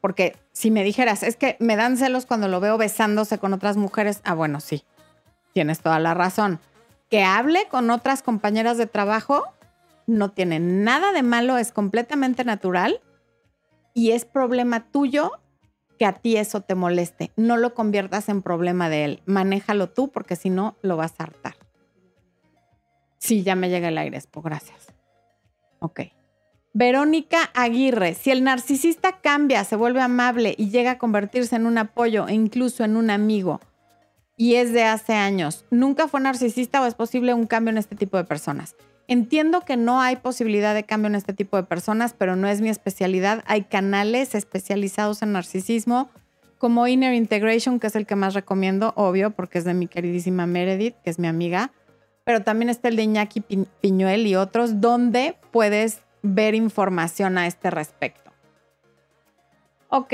[0.00, 3.76] Porque si me dijeras, es que me dan celos cuando lo veo besándose con otras
[3.76, 4.84] mujeres, ah, bueno, sí,
[5.52, 6.60] tienes toda la razón.
[7.10, 9.44] Que hable con otras compañeras de trabajo,
[10.06, 13.00] no tiene nada de malo, es completamente natural
[13.94, 15.32] y es problema tuyo
[15.98, 17.32] que a ti eso te moleste.
[17.36, 19.22] No lo conviertas en problema de él.
[19.26, 21.56] Manéjalo tú porque si no, lo vas a hartar.
[23.18, 24.92] Sí, ya me llega el aire, Expo, gracias.
[25.78, 26.00] Ok.
[26.74, 31.78] Verónica Aguirre, si el narcisista cambia, se vuelve amable y llega a convertirse en un
[31.78, 33.60] apoyo e incluso en un amigo,
[34.36, 37.96] y es de hace años, ¿nunca fue narcisista o es posible un cambio en este
[37.96, 38.76] tipo de personas?
[39.08, 42.60] Entiendo que no hay posibilidad de cambio en este tipo de personas, pero no es
[42.60, 43.44] mi especialidad.
[43.46, 46.10] Hay canales especializados en narcisismo,
[46.58, 50.46] como Inner Integration, que es el que más recomiendo, obvio, porque es de mi queridísima
[50.46, 51.70] Meredith, que es mi amiga.
[52.24, 53.42] Pero también está el de Iñaki
[53.80, 58.32] Piñuel y otros, donde puedes ver información a este respecto.
[59.88, 60.12] Ok,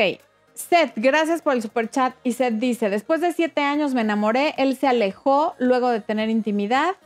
[0.53, 2.15] Seth, gracias por el super chat.
[2.23, 6.29] Y Seth dice: Después de siete años me enamoré, él se alejó luego de tener
[6.29, 6.97] intimidad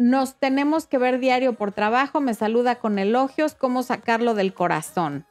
[0.00, 5.26] nos tenemos que ver diario por trabajo, me saluda con elogios, cómo sacarlo del corazón.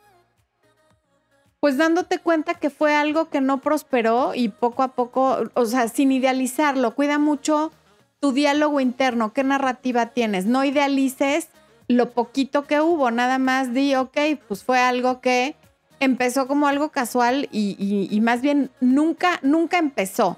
[1.60, 5.88] Pues dándote cuenta que fue algo que no prosperó y poco a poco, o sea,
[5.88, 7.72] sin idealizarlo, cuida mucho
[8.20, 11.48] tu diálogo interno, qué narrativa tienes, no idealices
[11.88, 15.56] lo poquito que hubo, nada más di, ok, pues fue algo que
[16.00, 20.38] empezó como algo casual y, y más bien nunca, nunca empezó.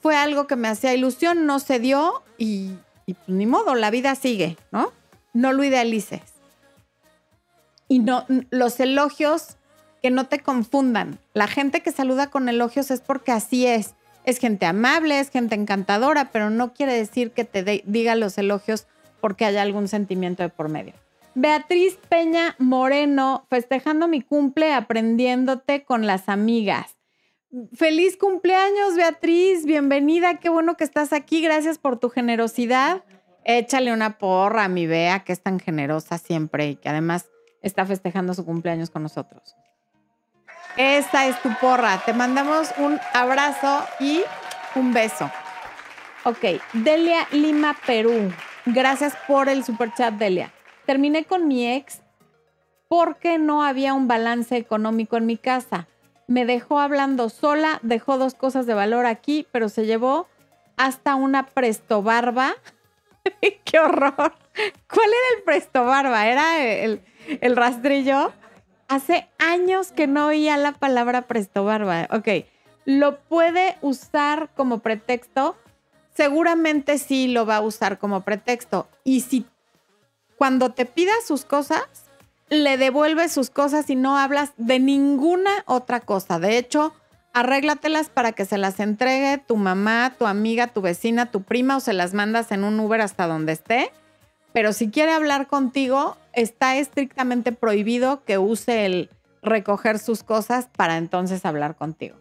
[0.00, 3.90] Fue algo que me hacía ilusión, no se dio y y pues, ni modo, la
[3.90, 4.92] vida sigue, ¿no?
[5.32, 6.22] No lo idealices.
[7.88, 9.56] Y no, los elogios
[10.02, 11.18] que no te confundan.
[11.32, 13.94] La gente que saluda con elogios es porque así es.
[14.24, 18.86] Es gente amable, es gente encantadora, pero no quiere decir que te diga los elogios
[19.20, 20.94] porque haya algún sentimiento de por medio.
[21.34, 26.96] Beatriz Peña Moreno, festejando mi cumple, aprendiéndote con las amigas.
[27.74, 29.66] Feliz cumpleaños, Beatriz.
[29.66, 30.40] Bienvenida.
[30.40, 31.42] Qué bueno que estás aquí.
[31.42, 33.04] Gracias por tu generosidad.
[33.44, 37.26] Échale una porra a mi Bea, que es tan generosa siempre y que además
[37.60, 39.54] está festejando su cumpleaños con nosotros.
[40.78, 42.02] Esta es tu porra.
[42.06, 44.22] Te mandamos un abrazo y
[44.74, 45.30] un beso.
[46.24, 48.32] Ok, Delia Lima, Perú.
[48.64, 50.54] Gracias por el super chat, Delia.
[50.86, 52.00] Terminé con mi ex
[52.88, 55.86] porque no había un balance económico en mi casa
[56.32, 60.28] me dejó hablando sola, dejó dos cosas de valor aquí, pero se llevó
[60.78, 62.54] hasta una presto barba.
[63.64, 64.32] ¡Qué horror!
[64.88, 66.26] ¿Cuál era el presto barba?
[66.26, 67.02] ¿Era el,
[67.42, 68.32] el, rastrillo?
[68.88, 72.08] Hace años que no oía la palabra presto barba.
[72.10, 72.46] Ok,
[72.86, 75.56] ¿lo puede usar como pretexto?
[76.14, 78.88] Seguramente sí lo va a usar como pretexto.
[79.04, 79.44] Y si
[80.36, 81.84] cuando te pida sus cosas,
[82.52, 86.38] le devuelves sus cosas y no hablas de ninguna otra cosa.
[86.38, 86.92] De hecho,
[87.32, 91.80] arréglatelas para que se las entregue tu mamá, tu amiga, tu vecina, tu prima o
[91.80, 93.90] se las mandas en un Uber hasta donde esté.
[94.52, 99.10] Pero si quiere hablar contigo, está estrictamente prohibido que use el
[99.42, 102.16] recoger sus cosas para entonces hablar contigo.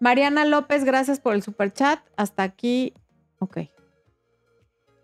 [0.00, 2.00] Mariana López, gracias por el super chat.
[2.16, 2.94] Hasta aquí.
[3.38, 3.58] Ok.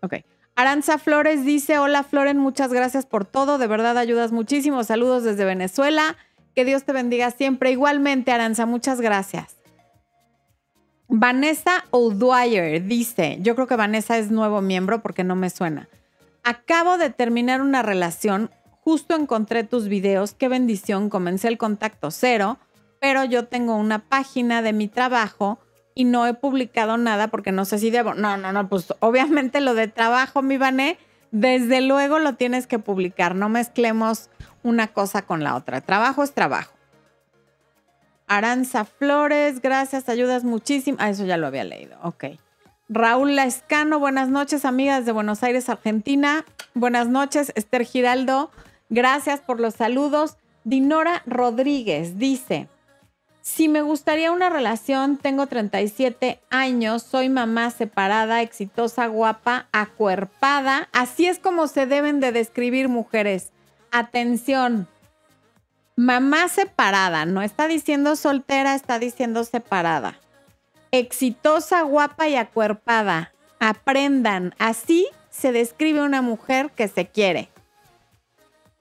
[0.01, 0.15] Ok.
[0.59, 5.45] Aranza Flores dice, hola Floren, muchas gracias por todo, de verdad ayudas muchísimo, saludos desde
[5.45, 6.17] Venezuela.
[6.53, 7.71] Que Dios te bendiga siempre.
[7.71, 9.55] Igualmente, Aranza, muchas gracias.
[11.07, 15.87] Vanessa O'Dwyer dice, yo creo que Vanessa es nuevo miembro porque no me suena.
[16.43, 22.57] Acabo de terminar una relación, justo encontré tus videos, qué bendición, comencé el contacto cero,
[22.99, 25.57] pero yo tengo una página de mi trabajo
[25.95, 28.13] y no he publicado nada porque no sé si debo.
[28.13, 30.97] No, no, no, pues obviamente lo de trabajo, mi Vané,
[31.31, 34.29] desde luego lo tienes que publicar, no mezclemos
[34.63, 35.81] una cosa con la otra.
[35.81, 36.73] Trabajo es trabajo.
[38.27, 40.97] Aranza Flores, gracias, ayudas muchísimo.
[40.99, 42.25] Ah, eso ya lo había leído, ok.
[42.87, 46.45] Raúl Lascano, buenas noches, amigas de Buenos Aires, Argentina.
[46.73, 48.51] Buenas noches, Esther Giraldo,
[48.89, 50.37] gracias por los saludos.
[50.63, 52.67] Dinora Rodríguez dice,
[53.49, 60.89] si me gustaría una relación, tengo 37 años, soy mamá separada, exitosa, guapa, acuerpada.
[60.93, 63.51] Así es como se deben de describir mujeres.
[63.91, 64.87] Atención,
[65.95, 70.19] mamá separada, no está diciendo soltera, está diciendo separada
[70.91, 73.33] exitosa, guapa y acuerpada.
[73.59, 77.49] Aprendan, así se describe una mujer que se quiere.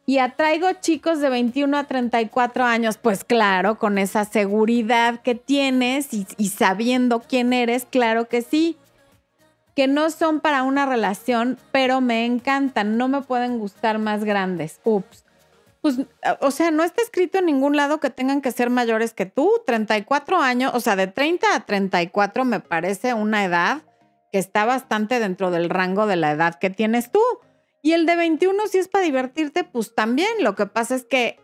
[0.08, 6.14] Y atraigo chicos de 21 a 34 años, pues claro, con esa seguridad que tienes
[6.14, 8.78] y, sabiendo quién eres, claro que sí.
[9.76, 14.80] Que no son para una relación, pero me encantan, no me pueden gustar más grandes.
[14.82, 15.26] Ups
[15.82, 15.98] pues,
[16.40, 19.60] o sea, no está escrito en ningún lado que tengan que ser mayores que tú.
[19.66, 23.82] 34 años, o sea, de 30 a 34 me parece una edad
[24.32, 27.20] que está bastante dentro del rango de la edad que tienes tú.
[27.82, 30.28] Y el de 21, si es para divertirte, pues también.
[30.40, 31.38] Lo que pasa es que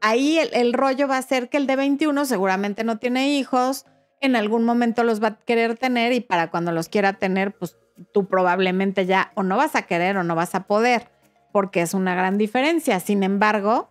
[0.00, 3.86] ahí el, el rollo va a ser que el de 21 seguramente no tiene hijos,
[4.20, 7.76] en algún momento los va a querer tener y para cuando los quiera tener, pues
[8.12, 11.08] tú probablemente ya o no vas a querer o no vas a poder
[11.52, 13.00] porque es una gran diferencia.
[13.00, 13.88] Sin embargo,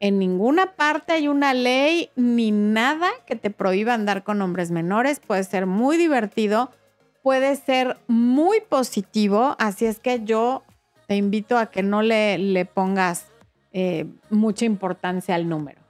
[0.00, 5.20] en ninguna parte hay una ley ni nada que te prohíba andar con hombres menores.
[5.20, 6.70] Puede ser muy divertido,
[7.22, 10.62] puede ser muy positivo, así es que yo
[11.08, 13.26] te invito a que no le, pongas
[13.72, 15.80] eh, mucha importancia al número.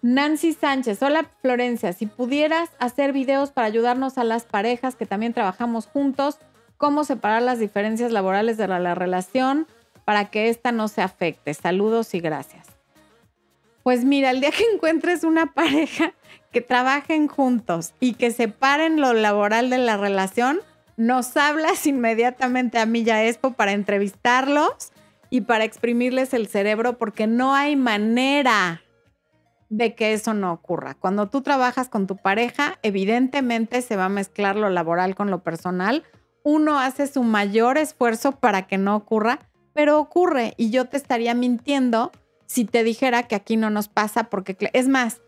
[0.00, 5.34] Nancy Sánchez, hola Florencia, si pudieras hacer videos para ayudarnos a las parejas que también
[5.34, 6.38] trabajamos juntos,
[6.78, 9.66] cómo separar las diferencias laborales de la, relación
[10.06, 11.52] para que ésta no se afecte.
[11.52, 12.66] Saludos y gracias.
[13.82, 16.14] Pues mira, el día que encuentres una pareja
[16.50, 20.60] que trabajen juntos y que separen lo laboral de la relación,
[20.96, 24.92] nos hablas inmediatamente a Milla Expo para entrevistarlos
[25.30, 28.82] y para exprimirles el cerebro porque no hay manera
[29.68, 30.94] de que eso no ocurra.
[30.94, 35.42] Cuando tú trabajas con tu pareja, evidentemente se va a mezclar lo laboral con lo
[35.42, 36.04] personal
[36.44, 39.40] uno hace su mayor esfuerzo para que no ocurra,
[39.72, 42.12] pero ocurre y yo te estaría mintiendo
[42.46, 45.22] si te dijera que aquí no nos pasa porque es más,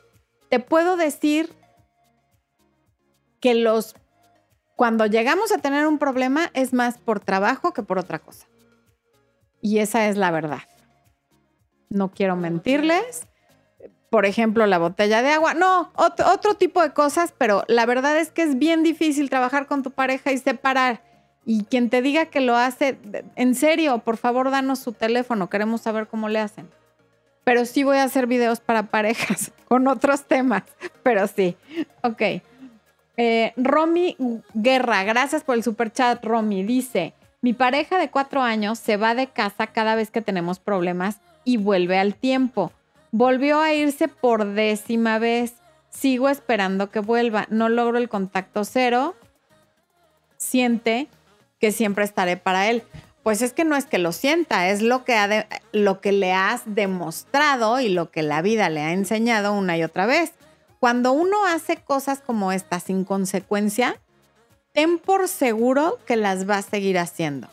[0.50, 1.52] te puedo decir
[3.40, 3.96] que los
[4.76, 8.46] cuando llegamos a tener un problema es más por trabajo que por otra cosa.
[9.60, 10.62] Y esa es la verdad.
[11.88, 13.26] No quiero mentirles.
[14.10, 15.54] Por ejemplo, la botella de agua.
[15.54, 19.66] No, otro, otro tipo de cosas, pero la verdad es que es bien difícil trabajar
[19.66, 21.00] con tu pareja y separar
[21.48, 22.98] y quien te diga que lo hace,
[23.36, 26.68] en serio, por favor, danos su teléfono, queremos saber cómo le hacen.
[27.44, 30.64] Pero sí voy a hacer videos para parejas con otros temas,
[31.04, 31.56] pero sí.
[32.02, 32.42] Ok.
[33.16, 34.16] Eh, Romy
[34.54, 36.62] Guerra, gracias por el super chat, Romy.
[36.62, 41.18] Dice, mi pareja de cuatro años se va de casa cada vez que tenemos problemas
[41.44, 42.72] y vuelve al tiempo.
[43.12, 45.54] Volvió a irse por décima vez.
[45.88, 47.46] Sigo esperando que vuelva.
[47.48, 49.14] No logro el contacto cero.
[50.36, 51.08] Siente
[51.58, 52.82] que siempre estaré para él.
[53.22, 56.32] Pues es que no es que lo sienta, es lo que, ha lo que le
[56.32, 60.32] has demostrado y lo que la vida le ha enseñado una y otra vez.
[60.80, 64.00] Cuando uno hace cosas como esta sin consecuencia,
[64.72, 67.48] ten por seguro que las va a seguir haciendo.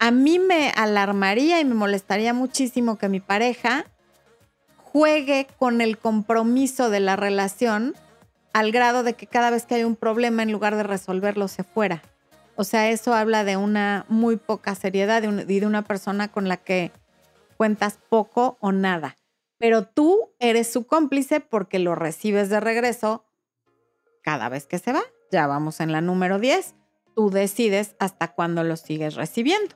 [0.00, 3.86] A mí me alarmaría y me molestaría muchísimo que mi pareja
[4.76, 7.94] juegue con el compromiso de la relación
[8.52, 11.64] al grado de que cada vez que hay un problema, en lugar de resolverlo, se
[11.64, 12.02] fuera.
[12.56, 16.56] O sea, eso habla de una muy poca seriedad y de una persona con la
[16.56, 16.92] que
[17.56, 19.16] cuentas poco o nada.
[19.64, 23.24] Pero tú eres su cómplice porque lo recibes de regreso
[24.20, 25.00] cada vez que se va.
[25.32, 26.74] Ya vamos en la número 10.
[27.16, 29.74] Tú decides hasta cuándo lo sigues recibiendo.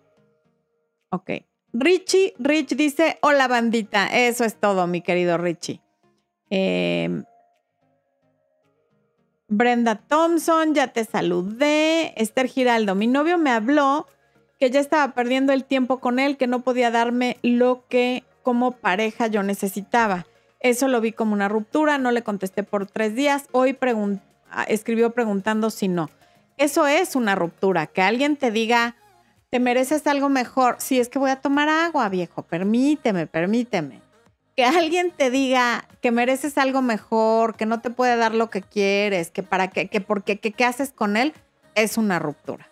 [1.08, 1.30] Ok.
[1.72, 4.08] Richie, Rich dice, hola bandita.
[4.08, 5.80] Eso es todo, mi querido Richie.
[6.50, 7.22] Eh,
[9.48, 12.12] Brenda Thompson, ya te saludé.
[12.20, 14.06] Esther Giraldo, mi novio me habló
[14.60, 18.70] que ya estaba perdiendo el tiempo con él, que no podía darme lo que como
[18.72, 20.24] pareja yo necesitaba.
[20.58, 23.44] Eso lo vi como una ruptura, no le contesté por tres días.
[23.52, 23.76] Hoy
[24.50, 26.08] ah, escribió preguntando si no.
[26.56, 28.96] Eso es una ruptura, que alguien te diga,
[29.50, 30.76] te mereces algo mejor.
[30.78, 34.00] Si es que voy a tomar agua, viejo, permíteme, permíteme.
[34.56, 38.62] Que alguien te diga que mereces algo mejor, que no te puede dar lo que
[38.62, 41.34] quieres, que para qué, que porque qué haces con él,
[41.74, 42.66] es una ruptura.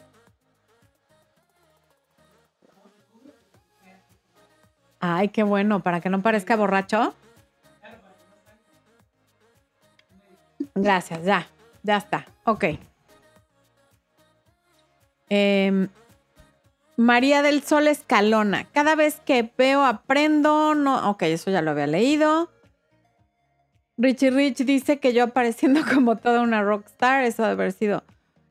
[5.01, 7.15] Ay, qué bueno, para que no parezca borracho.
[10.75, 11.47] Gracias, ya,
[11.83, 12.27] ya está.
[12.45, 12.65] Ok.
[15.29, 15.89] Em,
[16.97, 18.65] María del Sol Escalona.
[18.73, 20.75] Cada vez que veo, aprendo.
[20.75, 22.51] No, ok, eso ya lo había leído.
[23.99, 28.05] Richie Rich dice que yo apareciendo como toda una rockstar, eso debe haber sido.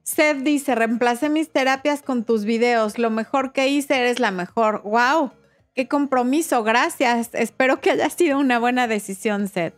[0.04, 3.00] Seth dice, reemplacé mis terapias con tus videos.
[3.00, 4.84] Lo mejor que hice, eres la mejor.
[4.84, 5.32] ¡Wow!
[5.76, 6.64] ¡Qué compromiso!
[6.64, 7.30] Gracias.
[7.34, 9.76] Espero que haya sido una buena decisión, Seth.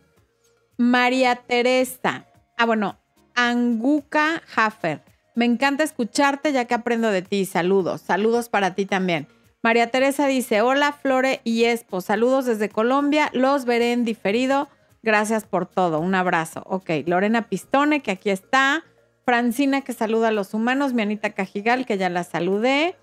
[0.78, 2.28] María Teresa.
[2.56, 3.00] Ah, bueno,
[3.36, 5.02] Anguka Haffer.
[5.36, 7.46] Me encanta escucharte ya que aprendo de ti.
[7.46, 8.02] Saludos.
[8.02, 9.28] Saludos para ti también.
[9.64, 12.02] María Teresa dice, hola Flore y Espo.
[12.02, 13.30] Saludos desde Colombia.
[13.34, 14.70] Los veré en diferido.
[15.02, 16.00] Gracias por todo.
[16.00, 16.64] Un abrazo.
[16.68, 18.84] Ok, Lorena Pistone, que aquí está.
[19.26, 20.94] Francina, que saluda a los humanos.
[20.94, 22.96] Mi Anita Cajigal, que ya la saludé.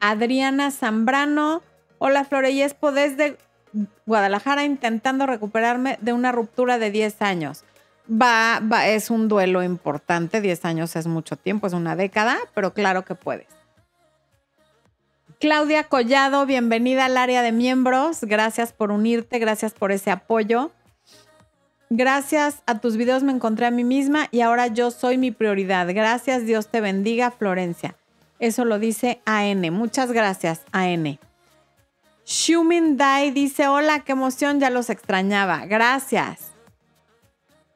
[0.00, 1.62] Adriana Zambrano.
[1.98, 3.36] Hola Flore y Espo desde
[4.06, 7.64] Guadalajara intentando recuperarme de una ruptura de 10 años
[8.10, 12.72] va, va, es un duelo importante, 10 años es mucho tiempo, es una década, pero
[12.72, 13.46] claro que puedes.
[15.40, 20.72] Claudia Collado, bienvenida al área de miembros, gracias por unirte, gracias por ese apoyo.
[21.90, 25.86] Gracias a tus videos me encontré a mí misma y ahora yo soy mi prioridad.
[25.94, 27.96] Gracias, Dios te bendiga, Florencia.
[28.40, 29.72] Eso lo dice AN.
[29.72, 31.18] Muchas gracias, AN.
[32.28, 35.64] Shumin Dai dice, hola, qué emoción, ya los extrañaba.
[35.64, 36.52] Gracias.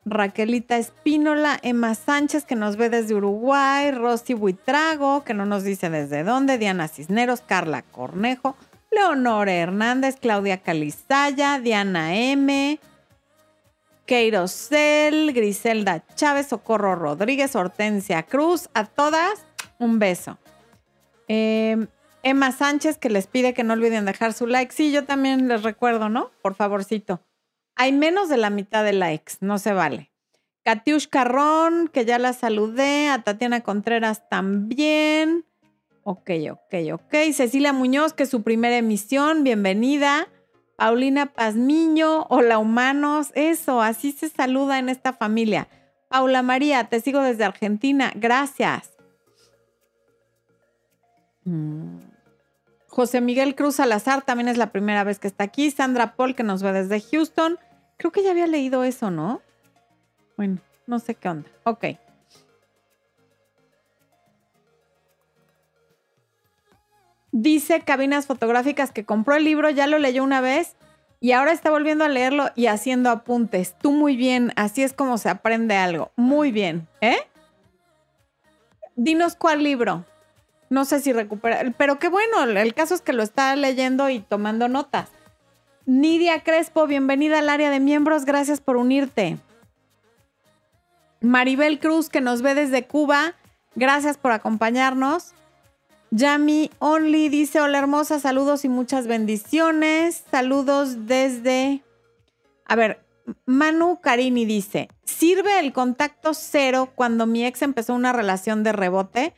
[0.05, 5.89] Raquelita Espínola, Emma Sánchez, que nos ve desde Uruguay, Rosy Buitrago, que no nos dice
[5.89, 8.55] desde dónde, Diana Cisneros, Carla Cornejo,
[8.91, 12.79] Leonora Hernández, Claudia Calizaya, Diana M.,
[14.05, 19.47] Queirosel, Griselda Chávez, Socorro Rodríguez, Hortensia Cruz, a todas
[19.79, 20.37] un beso.
[21.27, 21.87] Em,
[22.23, 24.73] Emma Sánchez, que les pide que no olviden dejar su like.
[24.73, 26.31] Sí, yo también les recuerdo, ¿no?
[26.43, 27.21] Por favorcito.
[27.75, 30.13] Hay menos de la mitad de likes, no se vale.
[30.65, 33.09] Katiush Carrón, que ya la saludé.
[33.09, 35.45] A Tatiana Contreras también.
[36.05, 37.15] Ok, ok, ok.
[37.33, 40.29] Cecilia Muñoz, que es su primera emisión, bienvenida.
[40.77, 43.31] Paulina Pazmiño, hola humanos.
[43.35, 45.69] Eso, así se saluda en esta familia.
[46.09, 48.13] Paula María, te sigo desde Argentina.
[48.15, 48.93] Gracias.
[51.45, 52.12] Mm.
[52.93, 55.71] José Miguel Cruz Salazar también es la primera vez que está aquí.
[55.71, 57.59] Sandra Paul, que nos ve desde Houston.
[57.97, 59.41] Creo que ya había leído eso, ¿no?
[60.37, 61.49] Bueno, no sé qué onda.
[61.65, 61.87] Ok.
[67.31, 70.77] Dice Cabinas Fotográficas que compró el libro, ya lo leyó una vez
[71.19, 73.75] y ahora está volviendo a leerlo y haciendo apuntes.
[73.79, 76.13] Tú muy bien, así es como se aprende algo.
[76.17, 77.27] Muy bien, ¿eh?
[78.97, 80.05] Dinos cuál libro.
[80.73, 84.21] No sé si recupera, pero qué bueno, el caso es que lo está leyendo y
[84.21, 85.11] tomando notas.
[85.85, 89.37] Nidia Crespo, bienvenida al área de miembros, gracias por unirte.
[91.21, 93.35] Maribel Cruz, que nos ve desde Cuba,
[93.75, 95.35] gracias por acompañarnos.
[96.11, 100.25] Yami Only dice, hola hermosa, saludos y muchas bendiciones.
[100.31, 101.83] Saludos desde...
[102.65, 103.05] A ver,
[103.45, 109.35] Manu Carini dice, ¿sirve el contacto cero cuando mi ex empezó una relación de rebote?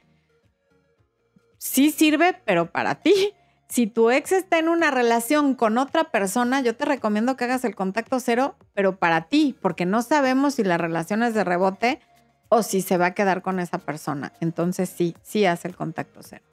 [1.64, 3.32] Sí sirve, pero para ti.
[3.68, 7.64] Si tu ex está en una relación con otra persona, yo te recomiendo que hagas
[7.64, 12.00] el contacto cero, pero para ti, porque no sabemos si la relación es de rebote
[12.50, 14.32] o si se va a quedar con esa persona.
[14.40, 16.44] Entonces sí, sí haz el contacto cero.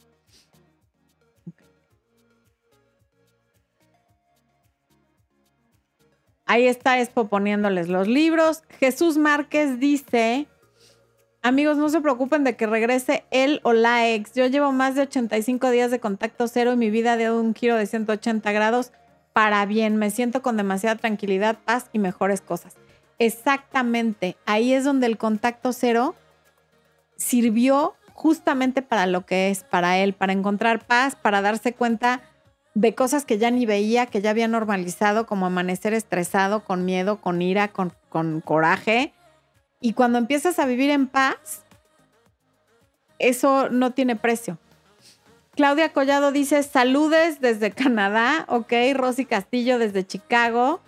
[6.45, 8.64] Ahí está Expo poniéndoles los libros.
[8.80, 10.47] Jesús Márquez dice,
[11.43, 14.33] Amigos, no se preocupen de que regrese él o la ex.
[14.33, 17.77] Yo llevo más de 85 días de contacto cero y mi vida de un giro
[17.77, 18.91] de 180 grados
[19.33, 19.97] para bien.
[19.97, 22.75] Me siento con demasiada tranquilidad, paz y mejores cosas.
[23.17, 24.37] Exactamente.
[24.45, 26.13] Ahí es donde el contacto cero
[27.17, 32.21] sirvió justamente para lo que es para él, para encontrar paz, para darse cuenta
[32.75, 37.19] de cosas que ya ni veía, que ya había normalizado, como amanecer estresado, con miedo,
[37.19, 39.11] con ira, con, con coraje
[39.82, 41.63] y cuando empiezas a vivir en paz,
[43.19, 44.57] eso no tiene precio.
[45.55, 48.71] Claudia Collado dice saludes desde Canadá, ok.
[48.93, 50.79] Rosy Castillo desde Chicago.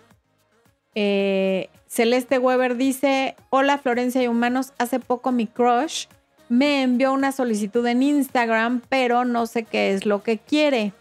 [0.96, 6.06] Eh, Celeste Weber dice, hola Florencia y Humanos, hace poco mi crush
[6.50, 10.94] me envió una solicitud en Instagram, pero no sé qué es lo que quiere.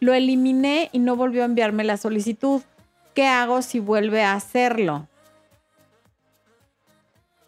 [0.00, 2.62] Lo eliminé y no volvió a enviarme la solicitud.
[3.14, 5.08] ¿Qué hago si vuelve a hacerlo?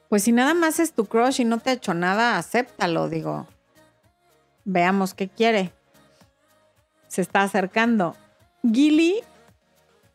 [0.09, 3.47] Pues si nada más es tu crush y no te ha hecho nada, acéptalo, digo.
[4.65, 5.73] Veamos qué quiere.
[7.09, 8.17] Se está acercando.
[8.63, 9.23] Gilly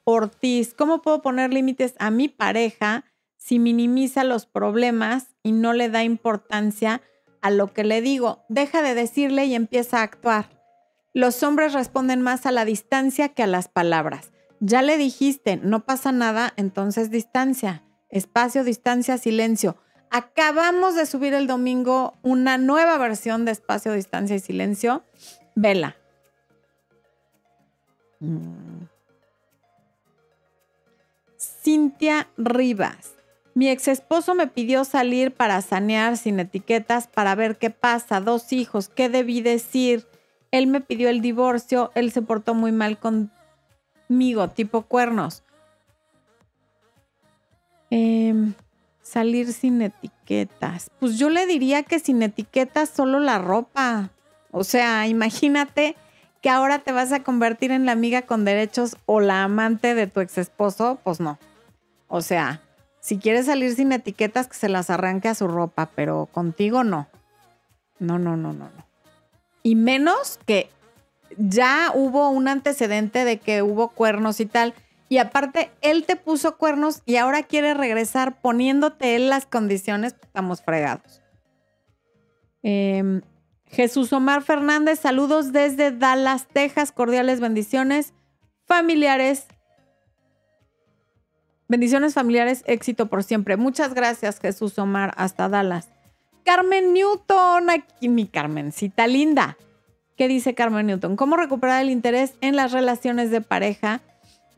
[0.03, 3.05] Ortiz, ¿cómo puedo poner límites a mi pareja
[3.37, 7.01] si minimiza los problemas y no le da importancia
[7.41, 8.43] a lo que le digo?
[8.49, 10.49] Deja de decirle y empieza a actuar.
[11.13, 14.31] Los hombres responden más a la distancia que a las palabras.
[14.59, 17.83] Ya le dijiste, no pasa nada, entonces distancia.
[18.09, 19.77] Espacio, distancia, silencio.
[20.11, 25.03] Acabamos de subir el domingo una nueva versión de Espacio, Distancia y Silencio.
[25.55, 25.95] Vela.
[28.19, 28.85] Mm.
[31.37, 33.13] Cintia Rivas.
[33.53, 38.21] Mi ex esposo me pidió salir para sanear sin etiquetas para ver qué pasa.
[38.21, 40.07] Dos hijos, ¿qué debí decir?
[40.51, 45.43] Él me pidió el divorcio, él se portó muy mal conmigo, tipo cuernos.
[47.91, 48.33] Eh,
[49.09, 50.91] Salir sin etiquetas.
[50.99, 54.11] Pues yo le diría que sin etiquetas solo la ropa.
[54.51, 55.95] O sea, imagínate
[56.43, 60.05] que ahora te vas a convertir en la amiga con derechos o la amante de
[60.05, 60.99] tu ex esposo.
[61.03, 61.39] Pues no.
[62.07, 62.61] O sea,
[62.99, 67.07] si quieres salir sin etiquetas, que se las arranque a su ropa, pero contigo no.
[67.97, 68.85] No, no, no, no, no.
[69.63, 70.69] Y menos que
[71.35, 74.75] ya hubo un antecedente de que hubo cuernos y tal.
[75.09, 80.27] Y aparte, él te puso cuernos y ahora quiere regresar poniéndote él las condiciones, pues,
[80.27, 81.21] estamos fregados.
[82.61, 83.21] Em,
[83.65, 88.13] Jesús Omar Fernández, saludos desde Dallas, Texas, cordiales bendiciones
[88.65, 89.47] familiares.
[91.67, 93.57] Bendiciones familiares, éxito por siempre.
[93.57, 95.89] Muchas gracias, Jesús Omar, hasta Dallas.
[96.43, 99.57] Carmen Newton, aquí mi Carmencita linda.
[100.17, 101.15] ¿Qué dice Carmen Newton?
[101.15, 104.01] ¿Cómo recuperar el interés en las relaciones de pareja?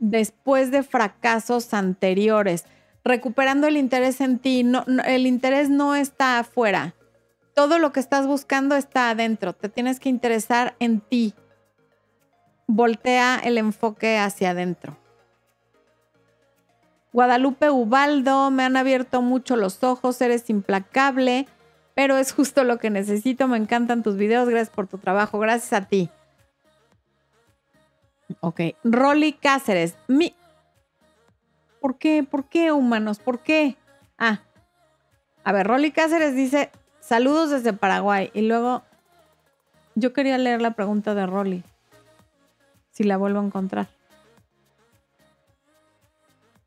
[0.01, 2.65] Después de fracasos anteriores,
[3.05, 4.69] recuperando el interés en ti.
[5.05, 6.95] El interés no está afuera.
[7.55, 9.53] Todo lo que estás buscando está adentro.
[9.53, 11.33] Te tienes que interesar en ti.
[12.67, 14.97] Voltea el enfoque hacia adentro.
[17.13, 21.45] Guadalupe Ubaldo, me han abierto mucho los ojos, eres implacable,
[21.93, 23.49] pero es justo lo que necesito.
[23.49, 26.09] Me encantan tus videos, gracias por tu trabajo, gracias a ti.
[28.39, 28.61] Ok.
[28.83, 29.95] Rolly Cáceres.
[30.07, 30.35] Mi...
[31.79, 32.23] ¿Por qué?
[32.23, 33.19] ¿Por qué, humanos?
[33.19, 33.77] ¿Por qué?
[34.17, 34.41] Ah.
[35.43, 38.29] A ver, Rolly Cáceres dice, saludos desde Paraguay.
[38.33, 38.83] Y luego,
[39.95, 41.63] yo quería leer la pregunta de Rolly.
[42.91, 43.87] Si la vuelvo a encontrar.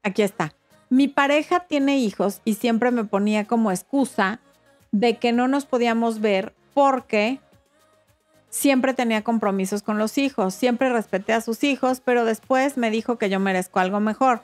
[0.03, 0.55] Aquí está.
[0.91, 4.41] Mi pareja tiene hijos y siempre me ponía como excusa
[4.93, 7.41] de que no nos podíamos ver porque
[8.55, 13.19] siempre tenía compromisos con los hijos, siempre respeté a sus hijos, pero después me dijo
[13.19, 14.43] que yo merezco algo mejor.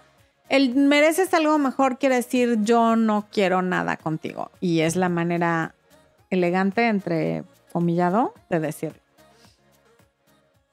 [0.49, 4.51] El mereces algo mejor quiere decir yo no quiero nada contigo.
[4.61, 5.77] Y es la manera
[6.29, 8.95] elegante, entre comillado, de decir.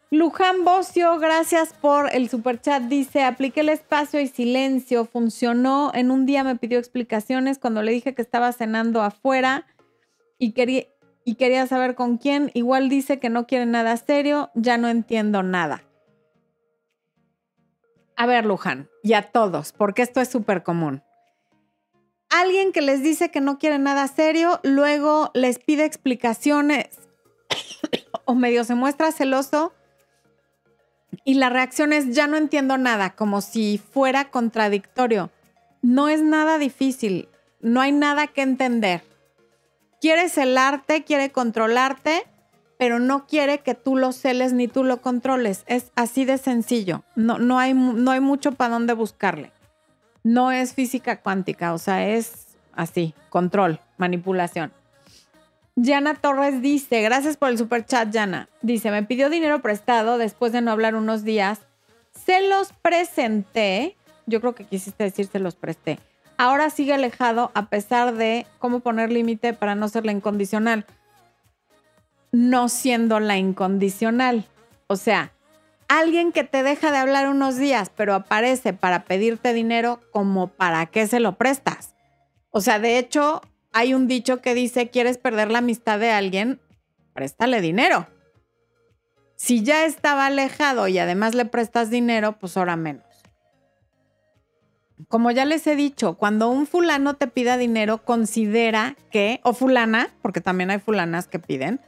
[0.09, 2.83] Luján Bocio, gracias por el superchat.
[2.83, 5.91] Dice, apliqué el espacio y silencio, funcionó.
[5.93, 9.67] En un día me pidió explicaciones cuando le dije que estaba cenando afuera
[10.39, 10.87] y quería,
[11.27, 12.51] y quería saber con quién.
[12.53, 15.83] Igual dice que no quiere nada serio, ya no entiendo nada.
[18.15, 21.03] A ver, Luján, y a todos, porque esto es súper común.
[22.29, 26.97] Alguien que les dice que no quiere nada serio, luego les pide explicaciones
[28.25, 29.73] o medio se muestra celoso
[31.25, 35.29] y la reacción es ya no entiendo nada, como si fuera contradictorio.
[35.81, 37.27] No es nada difícil,
[37.59, 39.16] no hay nada que entender
[40.01, 42.23] quiere celarte, quiere controlarte,
[42.77, 45.63] pero no quiere que tú lo celes ni tú lo controles.
[45.67, 47.03] Es así de sencillo.
[47.15, 49.51] No, no, hay, no hay mucho para dónde buscarle.
[50.23, 54.73] No es física cuántica, o sea, es así, control, manipulación.
[55.75, 58.49] Yana Torres dice, gracias por el super chat, Yana.
[58.61, 61.59] Dice, me pidió dinero prestado después de no hablar unos días.
[62.25, 63.95] Se los presenté.
[64.25, 65.99] Yo creo que quisiste decir se los presté
[66.37, 70.85] ahora sigue alejado a pesar de cómo poner límite para no ser la incondicional.
[72.31, 74.45] No siendo la incondicional.
[74.87, 75.31] O sea,
[75.87, 80.85] alguien que te deja de hablar unos días, pero aparece para pedirte dinero, como para
[80.85, 81.95] qué se lo prestas.
[82.49, 83.41] O sea, de hecho,
[83.73, 86.59] hay un dicho que dice, ¿quieres perder la amistad de alguien?
[87.13, 88.07] Préstale dinero.
[89.35, 93.06] Si ya estaba alejado y además le prestas dinero, pues ahora menos.
[95.09, 100.09] Como ya les he dicho, cuando un fulano te pida dinero, considera que, o fulana,
[100.21, 101.79] porque también hay fulanas que piden,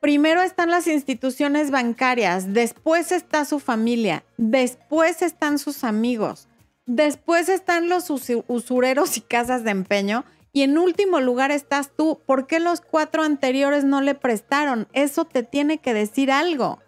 [0.00, 6.48] primero están las instituciones bancarias, después está su familia, después están sus amigos,
[6.84, 10.24] después están los usureros y casas de empeño
[10.54, 12.20] y en último lugar estás tú.
[12.26, 14.86] ¿Por qué los cuatro anteriores no le prestaron?
[14.92, 16.78] Eso te tiene que decir algo.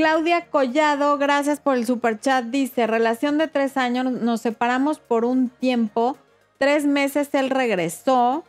[0.00, 5.50] Claudia Collado, gracias por el superchat, dice, relación de tres años, nos separamos por un
[5.50, 6.16] tiempo,
[6.56, 8.42] tres meses él regresó,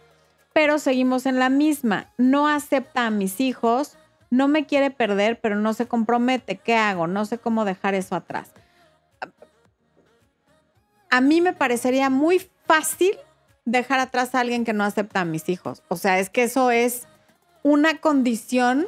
[0.54, 2.10] pero seguimos en la misma.
[2.18, 3.98] No acepta a mis hijos,
[4.30, 6.56] no me quiere perder, pero no se compromete.
[6.56, 7.06] ¿Qué hago?
[7.08, 8.54] No sé cómo dejar eso atrás.
[11.10, 13.12] A mí me parecería muy fácil
[13.66, 15.84] dejar atrás a alguien que no acepta a mis hijos.
[15.90, 17.10] O sea, es que eso es
[17.62, 18.88] una condición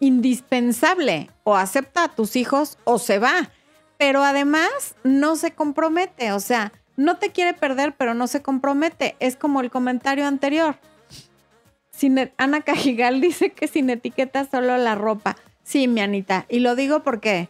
[0.00, 1.30] indispensable.
[1.44, 3.50] O acepta a tus hijos o se va.
[3.98, 6.32] Pero además no se compromete.
[6.32, 9.16] O sea, no te quiere perder, pero no se compromete.
[9.20, 10.76] Es como el comentario anterior.
[12.36, 15.36] Ana Cajigal dice que sin etiqueta solo la ropa.
[15.62, 16.46] Sí, mi Anita.
[16.48, 17.48] Y lo digo porque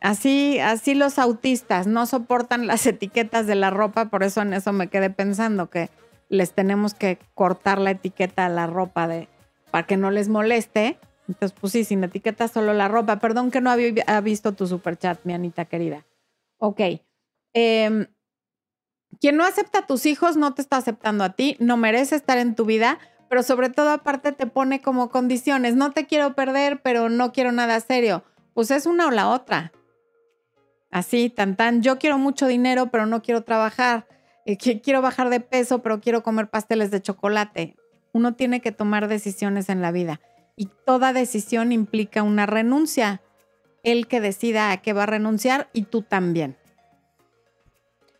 [0.00, 4.72] Así, así los autistas no soportan las etiquetas de la ropa, por eso en eso
[4.72, 5.90] me quedé pensando que
[6.28, 9.28] les tenemos que cortar la etiqueta a la ropa de,
[9.70, 10.98] para que no les moleste.
[11.28, 13.18] Entonces, pues sí, sin etiqueta solo la ropa.
[13.18, 16.04] Perdón que no había visto tu super chat, mi Anita querida.
[16.58, 16.80] Ok.
[17.54, 18.06] Em,
[19.20, 22.38] quien no acepta a tus hijos no te está aceptando a ti, no merece estar
[22.38, 22.98] en tu vida,
[23.28, 25.76] pero sobre todo aparte te pone como condiciones.
[25.76, 29.72] No te quiero perder, pero no quiero nada serio pues es una o la otra.
[30.90, 34.06] Así, tan tan, yo quiero mucho dinero, pero no quiero trabajar.
[34.44, 37.76] Eh, quiero bajar de peso, pero quiero comer pasteles de chocolate.
[38.12, 40.20] Uno tiene que tomar decisiones en la vida
[40.56, 43.20] y toda decisión implica una renuncia.
[43.82, 46.56] El que decida a qué va a renunciar y tú también.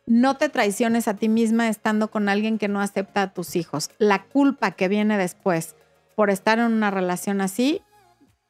[0.06, 3.90] No te traiciones a ti misma estando con alguien que no acepta a tus hijos.
[3.98, 5.76] La culpa que viene después
[6.16, 7.80] por estar en una relación así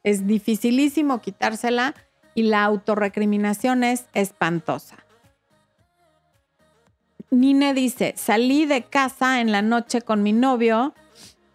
[0.01, 1.93] es dificilísimo quitársela
[2.33, 4.97] y la autorrecriminación es espantosa.
[7.29, 10.93] Nine dice, salí de casa en la noche con mi novio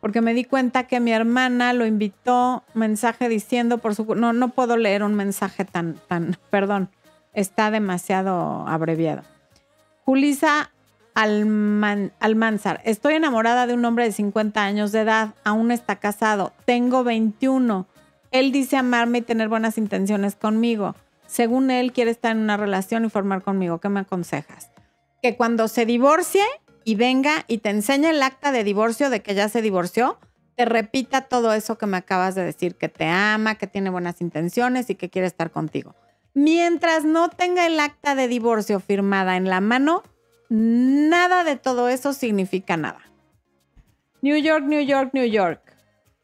[0.01, 4.15] porque me di cuenta que mi hermana lo invitó, mensaje diciendo por su...
[4.15, 6.91] No, no puedo leer un mensaje tan, tan, perdón,
[7.33, 9.23] está demasiado abreviado.
[10.05, 10.71] Julisa
[11.15, 17.03] Almanzar, estoy enamorada de un hombre de 50 años de edad, aún está casado, tengo
[17.03, 17.89] 21
[18.31, 20.95] él dice amarme y tener buenas intenciones conmigo.
[21.27, 23.79] Según él, quiere estar en una relación y formar conmigo.
[23.79, 24.71] ¿Qué me aconsejas?
[25.23, 26.45] Que cuando se divorcie
[26.89, 30.19] y venga y te enseñe el acta de divorcio de que ya se divorció,
[30.57, 34.23] te repita todo eso que me acabas de decir, que te ama, que tiene buenas
[34.23, 35.95] intenciones y que quiere estar contigo.
[36.33, 40.03] Mientras no tenga el acta de divorcio firmada en la mano,
[40.49, 43.03] nada de todo eso significa nada.
[44.23, 45.61] New York, New York, New York.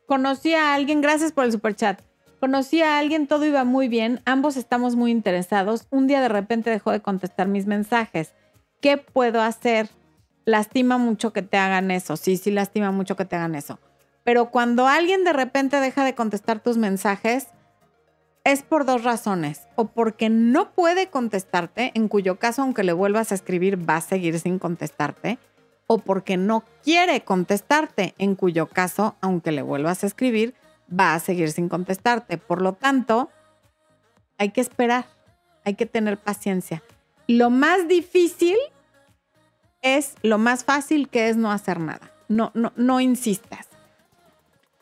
[0.06, 2.00] Conocí a alguien, gracias por el super chat.
[2.40, 5.86] Conocí a alguien, todo iba muy bien, ambos estamos muy interesados.
[5.90, 8.32] Un día de repente dejó de contestar mis mensajes.
[8.80, 9.90] ¿Qué puedo hacer?
[10.44, 12.16] Lastima mucho que te hagan eso.
[12.16, 13.78] Sí, sí, lastima mucho que te hagan eso.
[14.24, 17.48] Pero cuando alguien de repente deja de contestar tus mensajes,
[18.44, 19.66] es por dos razones.
[19.76, 24.00] O porque no puede contestarte, en cuyo caso, aunque le vuelvas a escribir, va a
[24.00, 25.38] seguir sin contestarte
[25.86, 30.54] o porque no quiere contestarte, en cuyo caso, aunque le vuelvas a escribir,
[30.88, 32.38] va a seguir sin contestarte.
[32.38, 33.30] Por lo tanto,
[34.38, 35.06] hay que esperar,
[35.64, 36.82] hay que tener paciencia.
[37.26, 38.56] Lo más difícil
[39.84, 42.10] es lo más fácil que es no hacer nada.
[42.28, 43.68] No, no, no insistas.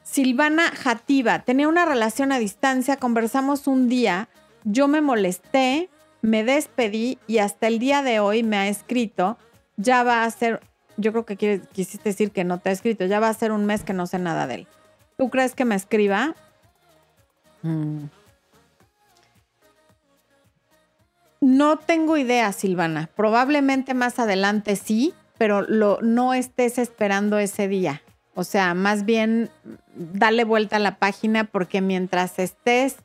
[0.03, 4.29] Silvana Jativa, tenía una relación a distancia, conversamos un día,
[4.65, 5.91] yo me molesté,
[6.23, 9.39] me despedí y hasta el día de hoy me ha escrito,
[9.77, 10.61] ya va a ser
[10.97, 13.05] yo creo que quisiste decir que no te ha escrito.
[13.07, 14.67] Ya va a ser un mes que no sé nada de él.
[15.17, 16.35] ¿Tú crees que me escriba?
[17.63, 18.05] Mm.
[21.43, 23.11] No tengo idea, Silvana.
[23.17, 28.01] Probablemente más adelante sí, pero lo, no estés esperando ese día.
[28.37, 29.51] O sea, más bien
[29.97, 32.99] dale vuelta a la página porque mientras estés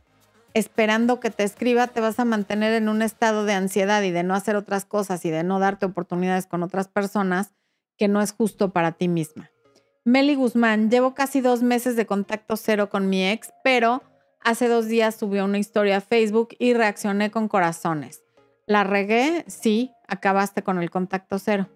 [0.53, 4.21] esperando que te escriba, te vas a mantener en un estado de ansiedad y de
[4.21, 7.55] no hacer otras cosas y de no darte oportunidades con otras personas
[7.97, 9.49] que no es justo para ti misma.
[10.05, 14.03] Meli Guzmán, llevo casi dos meses de contacto cero con mi ex, pero
[14.43, 18.21] hace dos días subió una historia a Facebook y reaccioné con corazones.
[18.67, 19.45] ¿La regué?
[19.47, 21.69] Sí, acabaste con el contacto cero.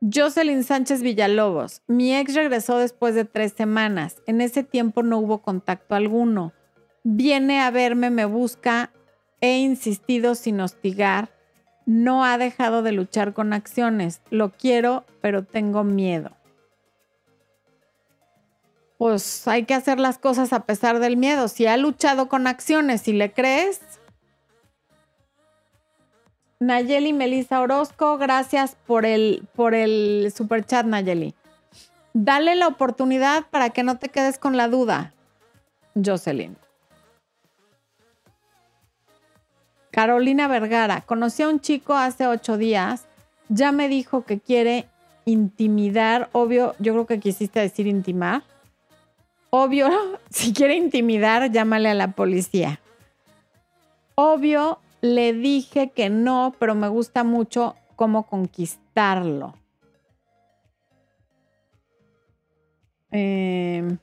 [0.00, 1.82] Jocelyn Sánchez Villalobos.
[1.88, 4.22] Mi ex regresó después de tres semanas.
[4.26, 6.52] En ese tiempo no hubo contacto alguno.
[7.02, 8.92] Viene a verme, me busca.
[9.40, 11.30] He insistido sin hostigar.
[11.86, 14.22] No ha dejado de luchar con acciones.
[14.30, 16.36] Lo quiero, pero tengo miedo.
[18.96, 21.48] Pues hay que hacer las cosas a pesar del miedo.
[21.48, 23.80] Si ha luchado con acciones y le crees,
[26.66, 31.34] Nayeli Melissa Orozco, gracias por el, por el super chat, Nayeli.
[32.14, 35.12] Dale la oportunidad para que no te quedes con la duda,
[35.94, 36.56] Jocelyn.
[39.90, 43.04] Carolina Vergara, conocí a un chico hace ocho días,
[43.50, 44.86] ya me dijo que quiere
[45.26, 48.42] intimidar, obvio, yo creo que quisiste decir intimar.
[49.50, 49.90] Obvio,
[50.30, 52.80] si quiere intimidar, llámale a la policía.
[54.14, 59.54] Obvio, le dije que no, pero me gusta mucho cómo conquistarlo.
[63.10, 63.98] Em,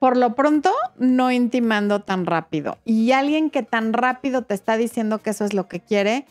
[0.00, 2.78] por lo pronto, no intimando tan rápido.
[2.84, 6.26] Y alguien que tan rápido te está diciendo que eso es lo que quiere,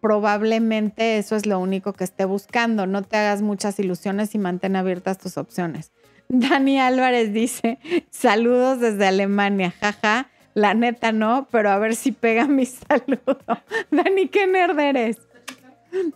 [0.00, 2.86] probablemente eso es lo único que esté buscando.
[2.86, 5.90] No te hagas muchas ilusiones y mantén abiertas tus opciones.
[6.28, 7.78] Dani Álvarez dice,
[8.10, 10.28] saludos desde Alemania, jaja.
[10.54, 13.38] La neta no, pero a ver si pega mi saludo.
[13.90, 15.18] Dani, qué nerd eres.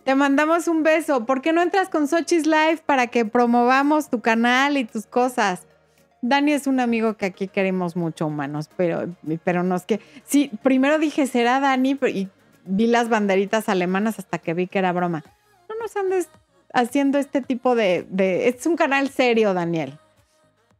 [0.03, 1.25] Te mandamos un beso.
[1.25, 5.67] ¿Por qué no entras con Sochi's Live para que promovamos tu canal y tus cosas?
[6.21, 9.99] Dani es un amigo que aquí queremos mucho humanos, pero, pero no es que.
[10.23, 12.27] Sí, primero dije, será Dani, y
[12.65, 15.23] vi las banderitas alemanas hasta que vi que era broma.
[15.69, 16.29] No nos andes
[16.73, 18.07] haciendo este tipo de,
[18.47, 19.97] Es un canal serio, Daniel.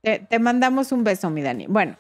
[0.02, 1.68] Te, mandamos un beso, mi Dani.
[1.68, 1.96] Bueno,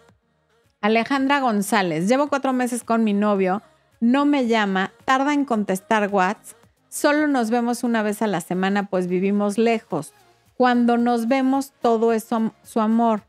[0.81, 2.07] Alejandra González.
[2.07, 3.61] Llevo cuatro meses con mi novio.
[3.99, 4.91] No me llama.
[5.05, 6.57] Tarda en contestar WhatsApp.
[6.89, 10.13] Solo nos vemos una vez a la semana, pues vivimos lejos.
[10.57, 12.27] Cuando nos vemos, todo es
[12.63, 13.21] su amor.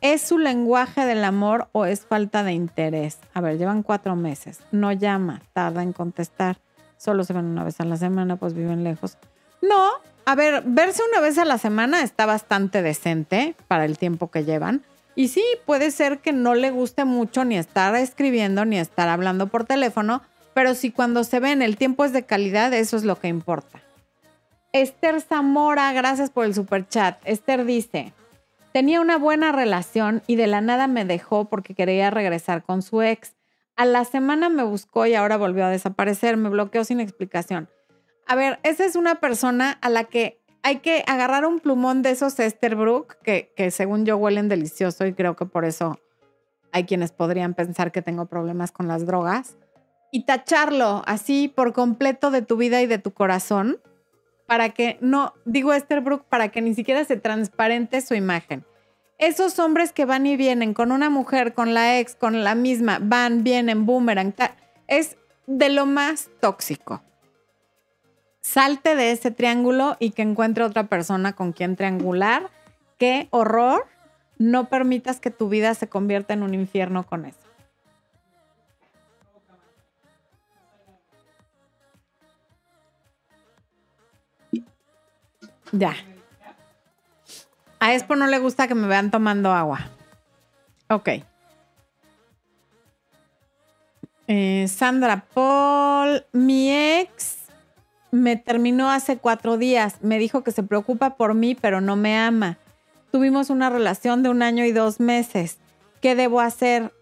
[0.00, 3.20] ¿Es su lenguaje del amor o es falta de interés?
[3.32, 4.60] A ver, llevan cuatro meses.
[4.70, 6.58] No llama, tarda en contestar.
[6.98, 9.16] Solo se ven una vez a la semana, pues viven lejos.
[9.68, 9.92] No,
[10.26, 14.44] a ver, verse una vez a la semana está bastante decente para el tiempo que
[14.44, 14.82] llevan.
[15.14, 19.46] Y sí, puede ser que no le guste mucho ni estar escribiendo ni estar hablando
[19.46, 20.22] por teléfono,
[20.54, 23.80] pero si cuando se ven el tiempo es de calidad, eso es lo que importa.
[24.72, 27.18] Esther Zamora, gracias por el super chat.
[27.24, 28.12] Esther dice,
[28.72, 33.00] tenía una buena relación y de la nada me dejó porque quería regresar con su
[33.00, 33.34] ex.
[33.76, 37.68] A la semana me buscó y ahora volvió a desaparecer, me bloqueó sin explicación.
[38.26, 42.10] A ver, esa es una persona a la que hay que agarrar un plumón de
[42.10, 46.00] esos Esterbrook, que, que según yo huelen delicioso y creo que por eso
[46.72, 49.56] hay quienes podrían pensar que tengo problemas con las drogas,
[50.10, 53.78] y tacharlo así por completo de tu vida y de tu corazón,
[54.46, 58.64] para que no, digo Esterbrook, para que ni siquiera se transparente su imagen.
[59.18, 62.98] Esos hombres que van y vienen con una mujer, con la ex, con la misma,
[63.00, 64.34] van, vienen, boomerang,
[64.88, 65.16] es
[65.46, 67.02] de lo más tóxico
[68.44, 72.50] salte de ese triángulo y que encuentre otra persona con quien triangular.
[72.98, 73.86] Qué horror.
[74.38, 77.38] No permitas que tu vida se convierta en un infierno con eso.
[85.72, 85.94] Ya.
[87.80, 89.88] A Expo no le gusta que me vean tomando agua.
[90.88, 91.08] Ok.
[94.26, 97.33] Eh, Sandra Paul, mi ex
[98.14, 99.96] me terminó hace cuatro días.
[100.00, 102.58] Me dijo que se preocupa por mí, pero no me ama.
[103.10, 105.58] Tuvimos una relación de un año y dos meses.
[106.00, 106.92] ¿Qué debo hacer?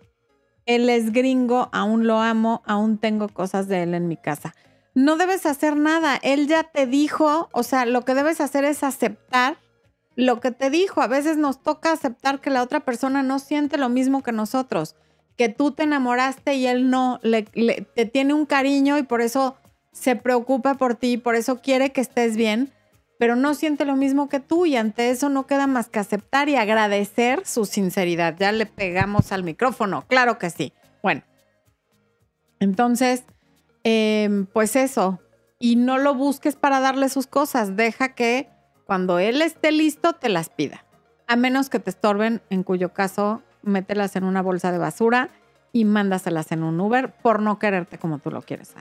[0.65, 4.55] Él es gringo, aún lo amo, aún tengo cosas de él en mi casa.
[4.95, 6.19] No debes hacer nada.
[6.23, 9.59] Él ya te dijo, o sea, lo que debes hacer es aceptar
[10.17, 11.03] lo que te dijo.
[11.03, 14.97] A veces nos toca aceptar que la otra persona no siente lo mismo que nosotros,
[15.37, 19.57] que tú te enamoraste y él no, le, te tiene un cariño y por eso
[19.93, 22.73] se preocupa por ti, por eso quiere que estés bien,
[23.19, 26.49] pero no siente lo mismo que tú y ante eso no queda más que aceptar
[26.49, 28.37] y agradecer su sinceridad.
[28.39, 30.73] Ya le pegamos al micrófono, claro que sí.
[31.03, 31.23] Bueno,
[32.59, 33.25] entonces,
[33.85, 35.21] em, pues eso,
[35.59, 38.49] y no lo busques para darle sus cosas, deja que
[38.87, 40.85] cuando él esté listo te las pida,
[41.29, 45.31] a menos que te estorben, en cuyo caso mételas en una bolsa de basura
[45.73, 48.75] y mándaselas en un Uber por no quererte como tú lo quieres.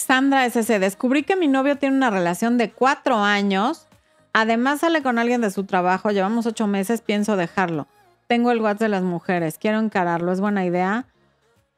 [0.00, 3.86] Sandra SC, descubrí que mi novio tiene una relación de cuatro años.
[4.32, 7.86] Además sale con alguien de su trabajo, llevamos ocho meses, pienso dejarlo.
[8.26, 11.06] tengo el WhatsApp de las mujeres, quiero encararlo, ¿es buena idea?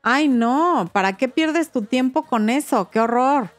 [0.02, 2.90] Ay, no, ¿para qué pierdes tu tiempo con eso?
[2.90, 3.50] ¡Qué horror!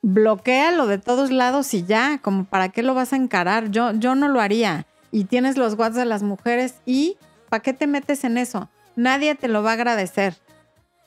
[0.00, 3.70] Bloquéalo de todos lados y ya, como para qué lo vas a encarar.
[3.70, 4.86] Yo, yo no lo haría.
[5.10, 7.18] Y tienes los WhatsApp de las mujeres y
[7.50, 8.70] ¿para qué te metes en eso?
[8.96, 10.36] Nadie te lo va a agradecer.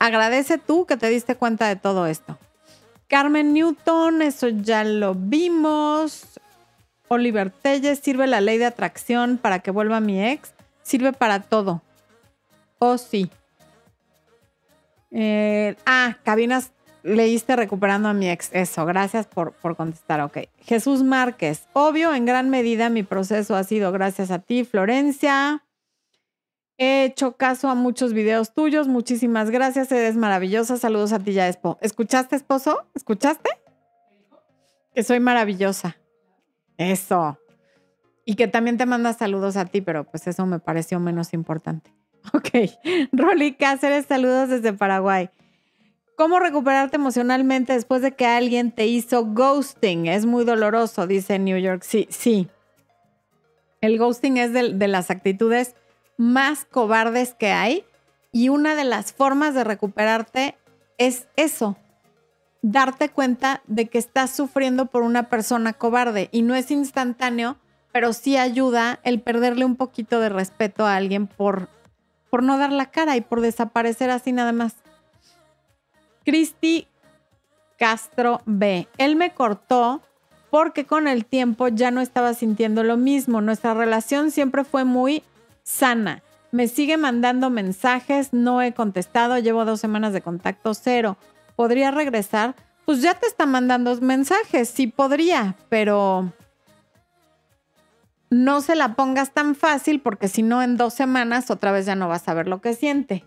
[0.01, 2.35] Agradece tú que te diste cuenta de todo esto.
[3.07, 6.39] Carmen Newton, eso ya lo vimos.
[7.07, 10.55] Oliver Telles, sirve la ley de atracción para que vuelva mi ex.
[10.81, 11.83] Sirve para todo.
[12.79, 13.29] Oh, sí.
[15.11, 16.71] Eh, ah, cabinas,
[17.03, 18.49] leíste recuperando a mi ex.
[18.53, 20.21] Eso, gracias por, por contestar.
[20.21, 20.39] Ok.
[20.61, 25.63] Jesús Márquez, obvio, en gran medida mi proceso ha sido gracias a ti, Florencia.
[26.77, 28.87] He hecho caso a muchos videos tuyos.
[28.87, 29.91] Muchísimas gracias.
[29.91, 30.77] Eres maravillosa.
[30.77, 31.77] Saludos a ti, ya, Espo.
[31.81, 32.85] ¿Escuchaste, esposo?
[32.95, 33.49] ¿Escuchaste?
[34.93, 35.97] Que soy maravillosa.
[36.77, 37.37] Eso.
[38.25, 41.93] Y que también te manda saludos a ti, pero pues eso me pareció menos importante.
[42.33, 42.49] Ok.
[43.11, 45.31] Rolly Cáceres, saludos desde Paraguay.
[46.15, 50.05] ¿Cómo recuperarte emocionalmente después de que alguien te hizo ghosting?
[50.05, 51.81] Es muy doloroso, dice New York.
[51.81, 52.47] Sí, sí.
[53.81, 55.75] El ghosting es de, de las actitudes
[56.21, 57.83] más cobardes que hay
[58.31, 60.55] y una de las formas de recuperarte
[60.99, 61.77] es eso,
[62.61, 67.57] darte cuenta de que estás sufriendo por una persona cobarde y no es instantáneo,
[67.91, 71.69] pero sí ayuda el perderle un poquito de respeto a alguien por,
[72.29, 74.75] por no dar la cara y por desaparecer así nada más.
[76.23, 76.87] Cristi
[77.79, 78.87] Castro B.
[78.99, 80.03] Él me cortó
[80.51, 83.41] porque con el tiempo ya no estaba sintiendo lo mismo.
[83.41, 85.23] Nuestra relación siempre fue muy
[85.63, 86.23] sana.
[86.51, 91.17] Me sigue mandando mensajes, no he contestado, llevo dos semanas de contacto cero.
[91.55, 92.55] ¿Podría regresar?
[92.85, 96.33] Pues ya te está mandando mensajes, sí podría, pero
[98.29, 101.95] no se la pongas tan fácil porque si no en dos semanas otra vez ya
[101.95, 103.25] no vas a ver lo que siente.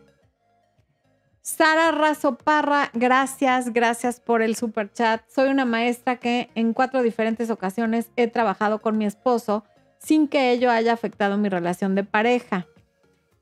[1.43, 5.23] Sara Razo Parra, gracias, gracias por el super chat.
[5.29, 9.63] Soy una maestra que en cuatro diferentes ocasiones he trabajado con mi esposo
[10.05, 12.67] sin que ello haya afectado mi relación de pareja.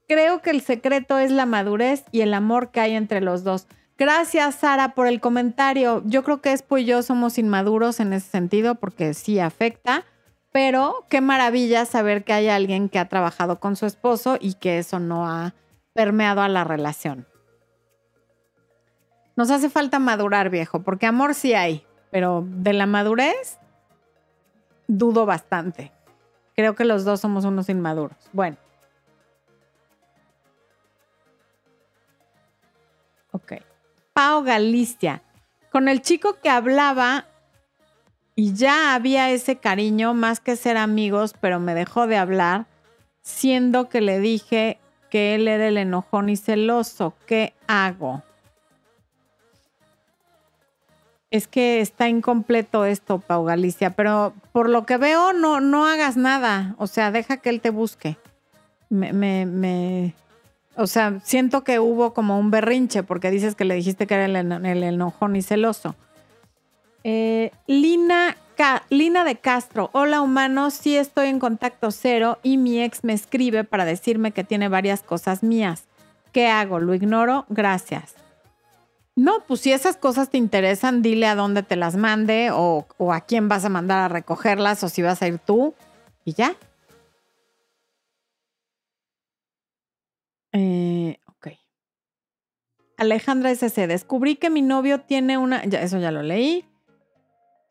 [0.08, 3.66] Creo que el secreto es la madurez y el amor que hay entre los dos.
[3.98, 6.02] Gracias, Sara, por el comentario.
[6.06, 10.04] Yo creo que Espo y yo somos inmaduros en ese sentido porque sí afecta,
[10.52, 14.78] pero qué maravilla saber que hay alguien que ha trabajado con su esposo y que
[14.78, 15.54] eso no ha
[15.94, 17.26] permeado a la relación.
[19.34, 23.58] Nos hace falta madurar, viejo, porque amor sí hay, pero de la madurez
[24.88, 25.92] dudo bastante.
[26.55, 28.16] Creo que los dos somos unos inmaduros.
[28.32, 28.57] Bueno.
[33.32, 33.55] Ok.
[34.12, 35.22] Pau Galicia.
[35.70, 37.26] Con el chico que hablaba
[38.34, 42.66] y ya había ese cariño más que ser amigos, pero me dejó de hablar,
[43.22, 44.78] siendo que le dije
[45.11, 47.14] que él era el enojón y celoso.
[47.26, 48.22] ¿Qué hago?
[51.33, 56.18] Es que está incompleto esto, Pau Galicia, pero por lo que veo, no, no hagas
[56.18, 56.74] nada.
[56.76, 58.18] O sea, deja que él te busque.
[58.91, 60.14] Me, me, me,
[60.76, 64.26] o sea, siento que hubo como un berrinche porque dices que le dijiste que era
[64.26, 65.97] el, el enojón y celoso.
[67.03, 68.37] Eh, Lina,
[68.91, 73.64] Lina de Castro, hola humanos, sí estoy en contacto cero y mi ex me escribe
[73.64, 75.85] para decirme que tiene varias cosas mías.
[76.30, 76.78] ¿Qué hago?
[76.78, 77.47] ¿Lo ignoro?
[77.49, 78.22] Gracias.
[79.14, 83.20] No, pues si esas cosas te interesan, dile a dónde te las mande o, a
[83.20, 85.74] quién vas a mandar a recogerlas o si vas a ir tú
[86.24, 86.56] y ya.
[90.52, 91.48] Eh, ok.
[92.96, 96.64] Alejandra SC, descubrí que mi novio tiene una, ya, eso ya lo leí.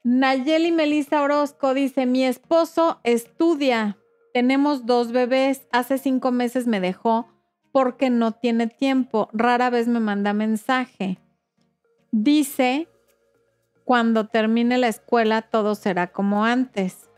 [0.04, 3.98] Nayeli Melissa Orozco dice, mi esposo estudia,
[4.34, 7.28] tenemos dos bebés, hace cinco meses me dejó
[7.72, 11.20] porque no tiene tiempo, rara vez me manda mensaje.
[12.12, 12.88] Dice,
[13.86, 17.10] cuando termine la escuela todo será como antes.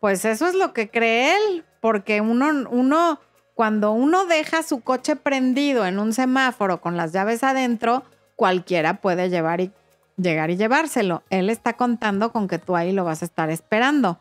[0.00, 3.20] Pues eso es lo que cree él, porque uno, uno,
[3.54, 8.04] cuando uno deja su coche prendido en un semáforo con las llaves adentro,
[8.36, 9.72] cualquiera puede llevar y,
[10.16, 11.22] llegar y llevárselo.
[11.30, 14.20] Él está contando con que tú ahí lo vas a estar esperando.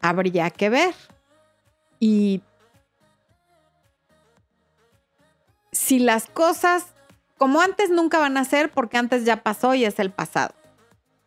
[0.00, 0.94] Habría que ver.
[1.98, 2.42] Y
[5.72, 6.95] si las cosas
[7.38, 10.54] como antes nunca van a ser porque antes ya pasó y es el pasado.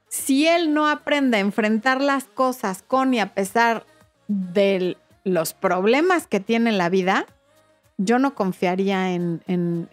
[0.08, 3.86] Si él no aprende a enfrentar las cosas con y a pesar
[4.28, 7.26] de los problemas que tiene la vida,
[7.98, 9.42] yo no confiaría en,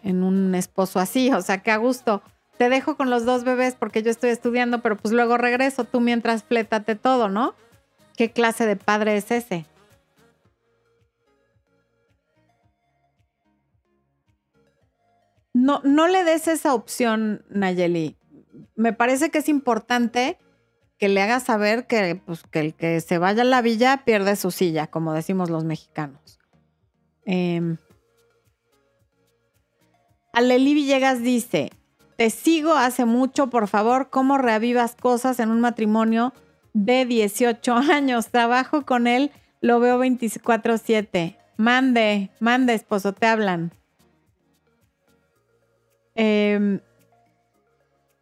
[0.04, 1.30] un esposo así.
[1.32, 2.22] O sea, que a gusto,
[2.56, 6.00] te dejo con los dos bebés porque yo estoy estudiando, pero pues luego regreso, tú
[6.00, 7.54] mientras flétate todo, ¿no?
[8.16, 9.66] ¿Qué clase de padre es ese?
[15.66, 18.16] No, no le des esa opción, Nayeli.
[18.76, 20.38] Me parece que es importante
[20.96, 24.36] que le hagas saber que, pues, que el que se vaya a la villa pierde
[24.36, 26.38] su silla, como decimos los mexicanos.
[27.24, 27.76] Eh,
[30.32, 31.72] Aleli Villegas dice,
[32.16, 36.32] te sigo hace mucho, por favor, ¿cómo reavivas cosas en un matrimonio
[36.74, 38.28] de 18 años?
[38.28, 41.36] Trabajo con él, lo veo 24/7.
[41.56, 43.72] Mande, mande, esposo, te hablan.
[46.16, 46.80] Em,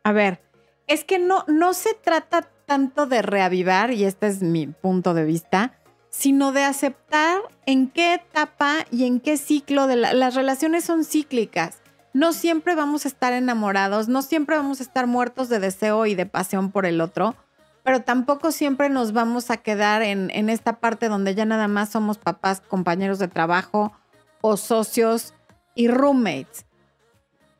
[0.02, 0.42] a ver,
[0.86, 5.24] es que no, no se trata tanto de reavivar, y este es mi punto de
[5.24, 5.72] vista,
[6.10, 11.78] sino de aceptar en qué etapa y en qué ciclo de las relaciones son cíclicas.
[12.12, 16.14] No siempre vamos a estar enamorados, no siempre vamos a estar muertos de deseo y
[16.14, 17.34] de pasión por el otro,
[17.82, 21.90] pero tampoco siempre nos vamos a quedar en, en esta parte donde ya nada más
[21.90, 23.92] somos papás, compañeros de trabajo
[24.40, 25.34] o socios
[25.74, 26.66] y roommates.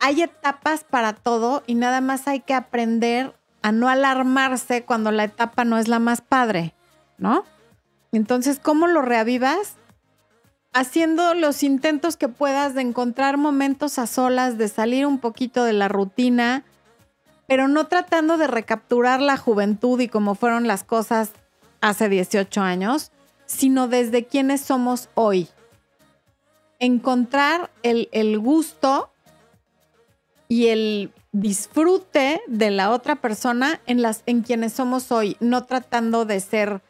[0.07, 5.25] Hay etapas para todo y nada más hay que aprender a no alarmarse cuando la
[5.25, 6.75] etapa no es la más padre,
[7.17, 7.47] ¿no?
[8.13, 9.77] Entonces, ¿cómo lo reavivas?
[10.75, 15.73] Haciendo los intentos que puedas de encontrar momentos a solas, de salir un poquito de
[15.73, 16.65] la rutina,
[17.49, 21.31] pero no tratando de recapturar la juventud y cómo fueron las cosas
[21.81, 23.11] hace 18 años,
[23.47, 25.49] sino desde quienes somos hoy.
[26.79, 29.09] Encontrar el, el gusto
[30.55, 36.27] y el disfrute de la otra persona en, las, en quienes somos hoy, no tratando
[36.27, 36.81] de ser,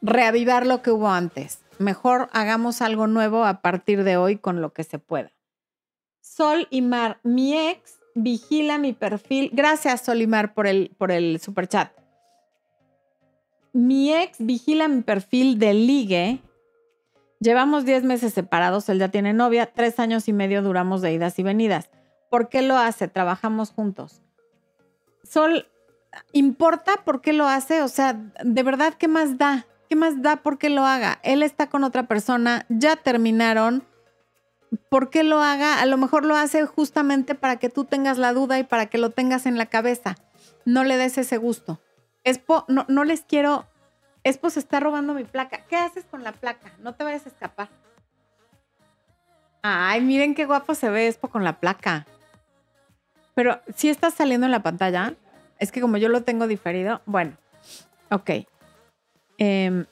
[0.00, 1.64] reavivar lo que hubo antes.
[1.80, 5.32] Mejor hagamos algo nuevo a partir de hoy con lo que se pueda.
[6.20, 9.50] Sol y Mar, mi ex vigila mi perfil.
[9.52, 11.90] Gracias, Sol y Mar, por el, por el super chat.
[13.72, 16.40] Mi ex vigila mi perfil de ligue.
[17.40, 21.36] Llevamos 10 meses separados, él ya tiene novia, tres años y medio duramos de idas
[21.40, 21.90] y venidas.
[22.30, 23.08] ¿Por qué lo hace?
[23.08, 24.22] Trabajamos juntos.
[25.22, 25.68] Sol,
[26.32, 27.82] ¿importa por qué lo hace?
[27.82, 29.66] O sea, de verdad, ¿qué más da?
[29.88, 31.18] ¿Qué más da por qué lo haga?
[31.22, 33.84] Él está con otra persona, ya terminaron.
[34.90, 35.80] ¿Por qué lo haga?
[35.80, 38.98] A lo mejor lo hace justamente para que tú tengas la duda y para que
[38.98, 40.16] lo tengas en la cabeza.
[40.66, 41.80] No le des ese gusto.
[42.24, 43.66] Espo, no, no les quiero.
[44.24, 45.64] Espo se está robando mi placa.
[45.68, 46.74] ¿Qué haces con la placa?
[46.80, 47.70] No te vayas a escapar.
[49.62, 52.06] Ay, miren qué guapo se ve Espo con la placa.
[53.38, 55.14] Pero si está saliendo en la pantalla,
[55.60, 57.36] es que como yo lo tengo diferido, bueno,
[58.10, 58.30] ok.
[59.38, 59.86] Em,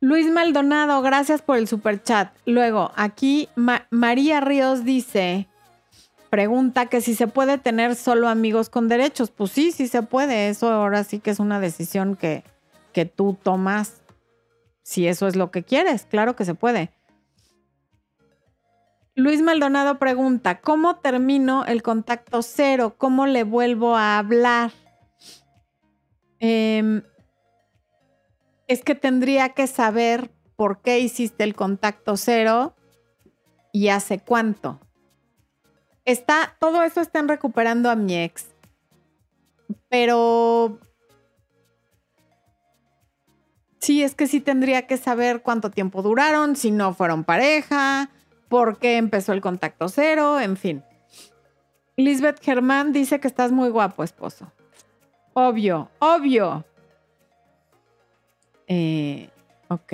[0.00, 2.36] Luis Maldonado, gracias por el super chat.
[2.44, 5.48] Luego, aquí María Ríos dice,
[6.28, 9.30] pregunta que si se puede tener solo amigos con derechos.
[9.30, 10.50] Pues sí, sí se puede.
[10.50, 12.44] Eso ahora sí que es una decisión que,
[12.92, 14.02] que tú tomas
[14.82, 16.04] si eso es lo que quieres.
[16.04, 16.90] Claro que se puede.
[19.16, 22.96] Luis Maldonado pregunta, ¿cómo termino el contacto cero?
[22.98, 24.72] ¿Cómo le vuelvo a hablar?
[26.40, 27.02] Em,
[28.66, 32.74] es que tendría que saber por qué hiciste el contacto cero
[33.72, 34.80] y hace cuánto.
[36.04, 38.46] Está, todo eso están recuperando a mi ex.
[39.88, 40.80] Pero
[43.78, 48.10] sí, es que sí tendría que saber cuánto tiempo duraron, si no fueron pareja,
[48.48, 50.82] por qué empezó el contacto cero, en fin.
[51.96, 54.50] Lisbeth Germán dice que estás muy guapo, esposo.
[55.32, 56.64] Obvio, obvio.
[58.66, 59.28] Eh,
[59.68, 59.92] ok.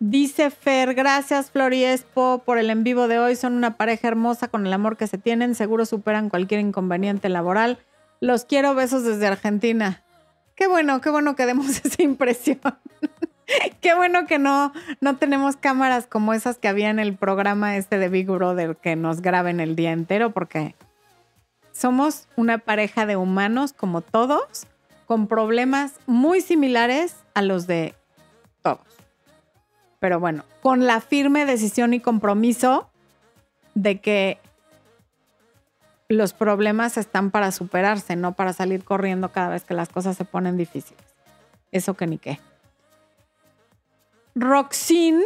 [0.00, 3.36] Dice Fer, gracias Floriespo por el en vivo de hoy.
[3.36, 5.54] Son una pareja hermosa con el amor que se tienen.
[5.54, 7.78] Seguro superan cualquier inconveniente laboral.
[8.20, 10.02] Los quiero, besos desde Argentina.
[10.56, 12.60] Qué bueno, qué bueno que demos esa impresión.
[13.80, 17.98] Qué bueno que no, no tenemos cámaras como esas que había en el programa este
[17.98, 20.74] de Big Brother que nos graben el día entero porque
[21.72, 24.66] somos una pareja de humanos como todos,
[25.06, 27.94] con problemas muy similares a los de
[28.62, 28.86] todos.
[29.98, 32.88] Pero bueno, con la firme decisión y compromiso
[33.74, 34.38] de que
[36.08, 40.24] los problemas están para superarse, no para salir corriendo cada vez que las cosas se
[40.24, 41.02] ponen difíciles.
[41.72, 42.38] Eso que ni qué.
[44.34, 45.20] Roxin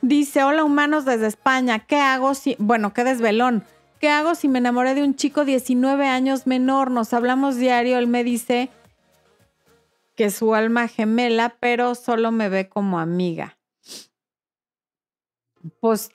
[0.00, 3.64] dice, hola humanos desde España, ¿qué hago si, bueno, qué desvelón,
[4.00, 6.90] ¿qué hago si me enamoré de un chico 19 años menor?
[6.90, 8.70] Nos hablamos diario, él me dice
[10.14, 13.58] que su alma gemela, pero solo me ve como amiga.
[15.80, 16.10] Pues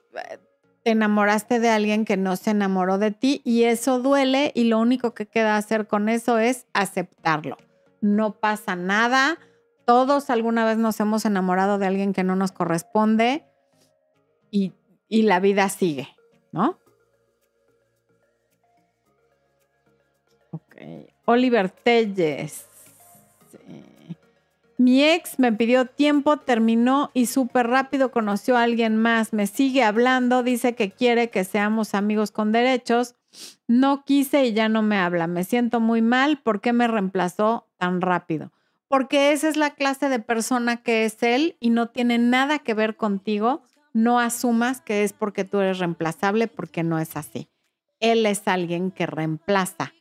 [0.83, 4.79] te enamoraste de alguien que no se enamoró de ti y eso duele y lo
[4.79, 7.57] único que queda hacer con eso es aceptarlo.
[8.01, 9.37] No pasa nada
[9.91, 13.43] todos alguna vez nos hemos enamorado de alguien que no nos corresponde
[14.49, 14.71] y,
[15.09, 16.07] la vida sigue,
[16.53, 16.79] ¿no?
[20.51, 20.77] Ok.
[21.25, 22.65] Oliver Telles.
[24.77, 29.33] Mi ex me pidió tiempo, terminó y súper rápido conoció a alguien más.
[29.33, 33.15] Me sigue hablando, dice que quiere que seamos amigos con derechos.
[33.67, 35.27] No quise y ya no me habla.
[35.27, 36.41] Me siento muy mal.
[36.41, 38.53] ¿Por qué me reemplazó tan rápido?
[38.91, 42.73] Porque esa es la clase de persona que es él y no tiene nada que
[42.73, 43.63] ver contigo.
[43.93, 47.47] No asumas que es porque tú eres reemplazable, porque no es así.
[48.01, 49.93] Él es alguien que reemplaza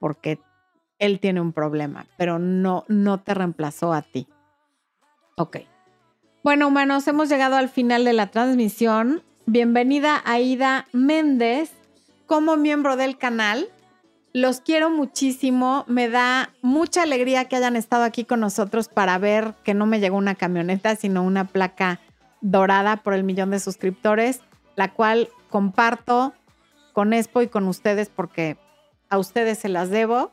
[0.00, 0.40] porque
[0.98, 4.26] él tiene un problema, pero no, no te reemplazó a ti.
[5.36, 5.58] Ok.
[6.42, 9.22] Bueno, humanos, hemos llegado al final de la transmisión.
[9.44, 11.70] Bienvenida Aida Méndez
[12.24, 13.68] como miembro del canal.
[14.38, 15.84] Los quiero muchísimo.
[15.88, 19.98] Me da mucha alegría que hayan estado aquí con nosotros para ver que no me
[19.98, 21.98] llegó una camioneta, sino una placa
[22.40, 24.42] dorada por el millón de suscriptores,
[24.76, 26.34] la cual comparto
[26.92, 28.56] con Expo y con ustedes porque
[29.08, 30.30] a ustedes se las debo.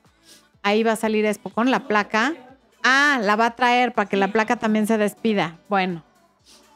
[0.62, 2.36] Ahí va a salir Expo con la placa.
[2.84, 5.58] Ah, la va a traer para que la placa también se despida.
[5.68, 6.04] Bueno,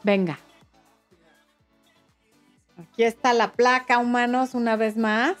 [0.02, 0.40] venga.
[2.76, 5.36] Aquí está la placa, humanos, una vez más.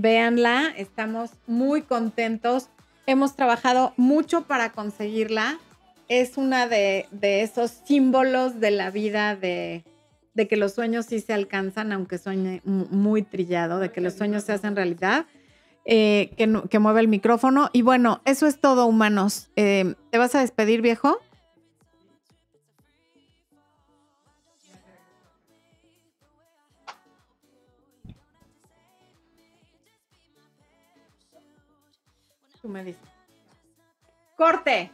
[0.00, 2.68] Véanla, estamos muy contentos.
[3.06, 5.58] Hemos trabajado mucho para conseguirla.
[6.06, 9.82] Es una de, esos símbolos de la vida de,
[10.34, 14.44] de que los sueños sí se alcanzan, aunque sueñe muy trillado, de que los sueños
[14.44, 15.26] se hacen realidad.
[15.84, 17.68] Eh, que, mueve el micrófono.
[17.72, 19.50] Y bueno, eso es todo, humanos.
[19.56, 21.18] Eh, ¿Te vas a despedir, viejo?
[32.68, 33.08] Tú me dices.
[34.36, 34.92] Corte.